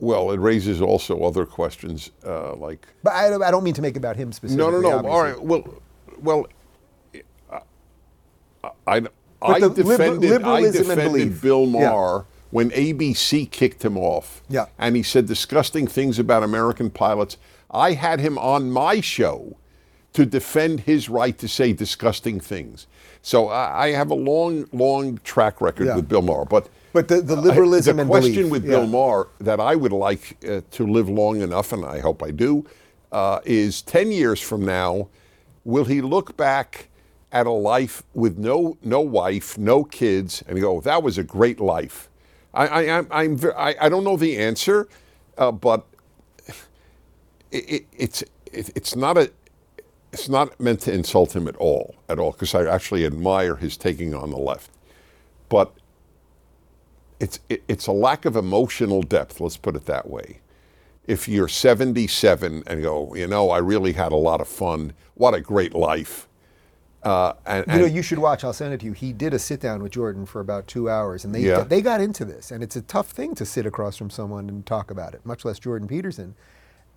[0.00, 3.96] Well, it raises also other questions uh, like But I, I don't mean to make
[3.96, 4.98] about him no, no, no.
[4.98, 5.10] obviously.
[5.10, 5.42] All right.
[5.42, 5.82] Well,
[6.20, 6.46] well,
[8.86, 9.02] I,
[9.42, 11.40] I, the liber- defended, I defended.
[11.40, 11.90] Bill Yeah.
[11.90, 14.42] Maher when ABC kicked him off.
[14.48, 14.66] Yeah.
[14.78, 17.36] And he said disgusting things about American pilots.
[17.70, 19.56] I had him on my show
[20.14, 22.86] to defend his right to say disgusting things.
[23.20, 25.96] So I, I have a long, long track record Yeah.
[25.96, 26.46] with Bill Maher.
[26.46, 28.70] But But the, the liberalism the and question belief, with yeah.
[28.70, 32.30] Bill Maher that I would like uh, to live long enough, and I hope I
[32.30, 32.64] do,
[33.12, 35.08] uh, is 10 years from now,
[35.68, 36.88] will he look back
[37.30, 41.60] at a life with no no wife, no kids, and go, that was a great
[41.60, 42.08] life?
[42.54, 44.88] I, I, I'm, I'm, I, I don't know the answer,
[45.36, 45.86] uh, but
[47.50, 49.30] it, it, it's it, it's not a
[50.10, 53.76] it's not meant to insult him at all, at all, because I actually admire his
[53.76, 54.70] taking on the left,
[55.50, 55.74] but
[57.20, 59.38] it's it, it's a lack of emotional depth.
[59.38, 60.40] Let's put it that way.
[61.08, 64.92] If you're 77 and go, you know, I really had a lot of fun.
[65.14, 66.28] What a great life.
[67.02, 68.44] Uh, and, You know, you should watch.
[68.44, 68.92] I'll send it to you.
[68.92, 71.62] He did a sit down with Jordan for about two hours, and they Yeah.
[71.64, 72.50] they got into this.
[72.50, 75.46] And it's a tough thing to sit across from someone and talk about it, much
[75.46, 76.34] less Jordan Peterson.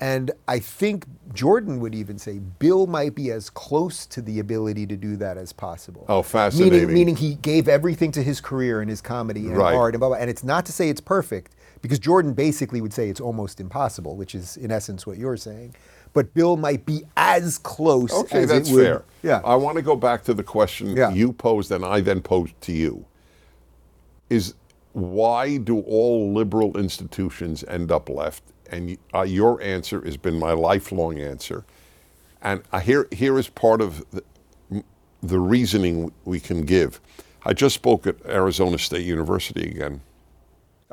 [0.01, 4.87] And I think Jordan would even say Bill might be as close to the ability
[4.87, 6.05] to do that as possible.
[6.09, 6.79] Oh, fascinating.
[6.79, 9.75] Meaning, meaning he gave everything to his career and his comedy and Right.
[9.75, 10.17] art and blah, blah.
[10.17, 14.15] And it's not to say it's perfect, because Jordan basically would say it's almost impossible,
[14.15, 15.75] which is in essence what you're saying.
[16.13, 18.83] But Bill might be as close Okay, as that's it would.
[18.85, 19.03] fair.
[19.23, 19.41] Yeah.
[19.45, 21.11] I want to go back to the question Yeah.
[21.11, 23.05] you posed and I then posed to you.
[24.29, 24.53] Is
[24.93, 28.43] why do all liberal institutions end up left?
[28.69, 31.63] And uh, your answer has been my lifelong answer.
[32.41, 34.23] And I, here, here is part of the,
[35.21, 36.99] the reasoning we can give.
[37.45, 40.01] I just spoke at Arizona State University again.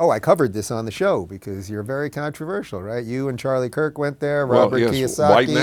[0.01, 3.05] Oh, I covered this on the show because you're very controversial, right?
[3.05, 4.47] You and Charlie Kirk went there.
[4.47, 5.31] Well, yes, Kiyosaki.
[5.31, 5.57] white and-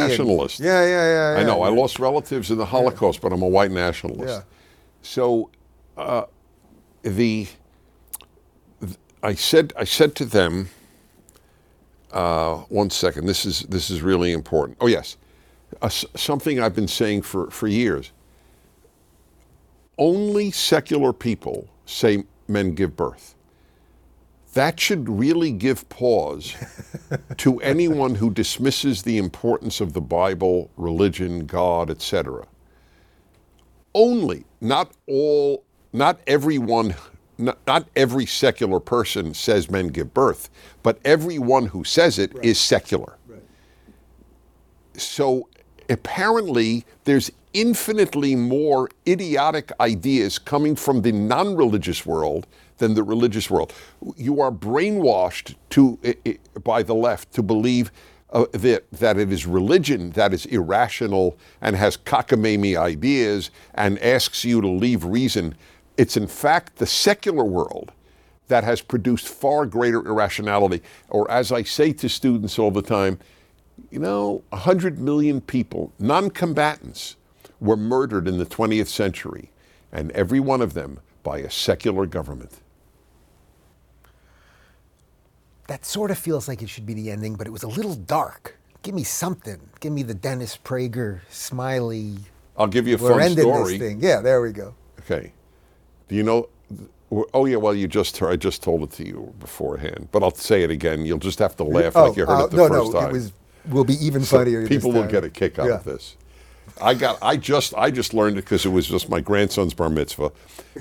[0.59, 1.39] yeah, yeah, yeah, yeah.
[1.39, 4.27] I know I lost relatives in the Holocaust, but I'm a white nationalist.
[4.27, 4.41] Yeah.
[5.01, 5.49] So
[5.97, 6.25] uh,
[7.03, 7.47] the
[8.81, 10.69] th- I said I said to them,
[12.11, 13.27] uh, one second.
[13.27, 14.77] This is this is really important.
[14.81, 15.15] Oh yes,
[15.81, 18.11] uh, something I've been saying for for years.
[19.97, 23.34] Only secular people say men give birth.
[24.56, 26.56] That should really give pause
[27.38, 32.47] to anyone who dismisses the importance of the Bible, religion, God, etc.
[33.93, 36.95] Only, not all, not everyone,
[37.38, 40.49] not, not every secular person says men give birth,
[40.84, 43.18] but everyone who says it is secular.
[44.93, 45.49] So
[45.89, 53.49] apparently, there's infinitely more idiotic ideas coming from the non religious world than the religious
[53.49, 53.73] world.
[54.17, 55.97] You are brainwashed to,
[56.63, 57.91] by the left to believe
[58.31, 64.43] uh, that, that it is religion that is irrational and has cockamamie ideas and asks
[64.43, 65.55] you to leave reason.
[65.97, 67.93] It's in fact the secular world
[68.47, 70.81] that has produced far greater irrationality.
[71.09, 73.19] Or, as I say to students all the time,
[73.95, 77.15] you know, 100 million people, non combatants,
[77.61, 79.51] were murdered in the 20th century,
[79.89, 82.59] and every one of them by a secular government.
[85.67, 87.95] That sort of feels like it should be the ending, but it was a little
[87.95, 88.57] dark.
[88.81, 89.61] Give me something.
[89.79, 92.17] Give me the Dennis Prager smiley.
[92.57, 93.77] I'll give you a fun story.
[93.77, 94.01] this thing.
[94.01, 94.75] Yeah, there we go.
[94.99, 95.31] Okay.
[96.09, 96.49] Do you know?
[97.33, 97.55] Oh yeah.
[97.55, 100.69] Well, you just heard, I just told it to you beforehand, but I'll say it
[100.69, 101.05] again.
[101.05, 103.09] You'll just have to laugh like you heard uh, it the no, first no, time.
[103.11, 103.31] it was
[103.70, 104.61] will be even funnier.
[104.61, 105.76] this People will get a kick out Yeah.
[105.76, 106.16] of this.
[106.82, 107.18] I got.
[107.22, 107.74] I just.
[107.76, 110.32] I just learned it because it was just my grandson's bar mitzvah,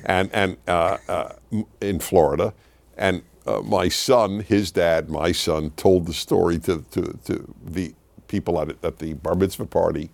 [0.05, 1.32] and and uh, uh,
[1.80, 2.53] in Florida,
[2.97, 7.95] and uh, my son, his dad, my son, told the story to to, to the
[8.28, 10.11] people at, at the bar mitzvah party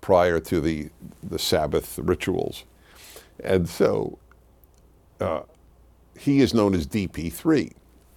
[0.00, 0.88] prior to the,
[1.22, 2.64] the Sabbath rituals.
[3.42, 4.18] And so
[5.20, 5.42] uh,
[6.18, 7.72] he is known as DP3.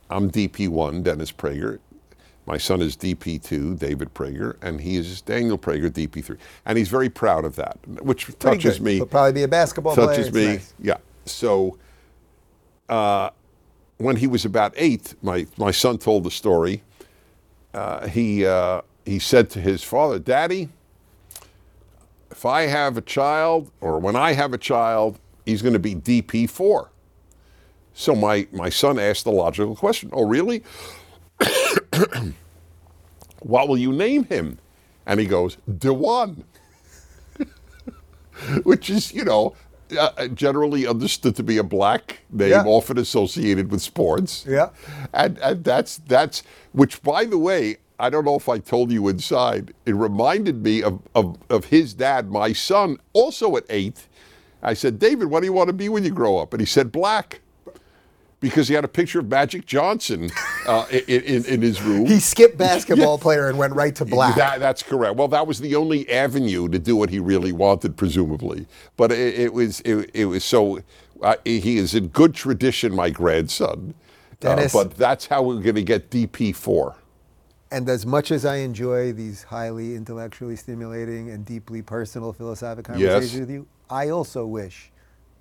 [0.10, 1.80] I'm DP1, Dennis Prager.
[2.46, 6.38] My son is DP2, David Prager, and he is Daniel Prager, DP3.
[6.66, 8.84] And he's very proud of that, which Pretty touches good.
[8.84, 8.96] me.
[8.96, 10.08] He'll probably be a basketball player.
[10.08, 10.46] touches me.
[10.46, 10.74] nice.
[10.80, 10.98] Yeah.
[11.26, 11.78] So
[12.90, 13.30] uh,
[13.98, 16.84] when he was about eight, my, my son told the story.
[17.74, 20.70] Uh, he, uh, he said to his father, Daddy,
[22.32, 25.96] if I have a child, or when I have a child, he's going to be
[25.96, 26.88] DP4.
[27.94, 30.64] So my, my son asked the logical question Oh, really?
[33.40, 34.58] what will you name him?
[35.06, 36.44] And he goes, Dewan.
[38.64, 39.56] Which is, you know,
[39.98, 42.64] uh, generally understood to be a black name, Yeah.
[42.66, 44.46] often associated with sports.
[44.48, 44.70] Yeah.
[45.14, 49.10] And, and that's, that's, which by the way, I don't know if I told you
[49.10, 54.08] inside, it reminded me of, of, of his dad, my son, also at eight.
[54.64, 56.54] I said, David, what do you want to be when you grow up?
[56.54, 57.42] And he said, black.
[58.42, 60.30] Because he had a picture of Magic Johnson
[60.68, 62.08] uh, in, in, in his room.
[62.08, 64.36] He skipped basketball player and went right to black.
[64.36, 65.16] That, that's correct.
[65.16, 68.66] Well, that was the only avenue to do what he really wanted, presumably.
[68.98, 70.82] But it, it was it, it was so.
[71.22, 73.94] Uh, he is in good tradition, my grandson.
[74.44, 76.96] Uh, but that's how we're going to get DP four.
[77.70, 83.34] And as much as I enjoy these highly intellectually stimulating and deeply personal philosophic conversations
[83.34, 83.40] Yes.
[83.40, 84.92] with you, I also wish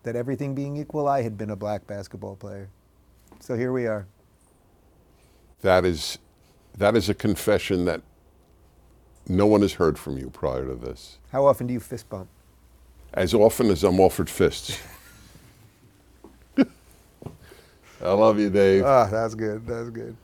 [0.02, 2.68] that everything being equal, I had been a black basketball player.
[3.40, 4.06] So here we are.
[5.62, 6.18] That is
[6.76, 8.02] that is a confession that
[9.28, 11.18] no one has heard from you prior to this.
[11.32, 12.28] How often do you fist bump?
[13.12, 14.78] As often as I'm offered fists.
[18.02, 18.84] I love you, Dave.
[18.84, 19.66] Ah, that's good.
[19.66, 20.16] That's good.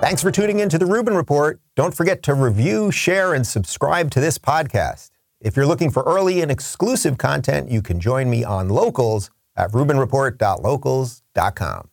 [0.00, 1.60] Thanks for tuning in to the Rubin Report.
[1.74, 5.10] Don't forget to review, share, and subscribe to this podcast.
[5.40, 9.70] If you're looking for early and exclusive content, you can join me on Locals at
[9.72, 11.90] rubinreport.locals.com.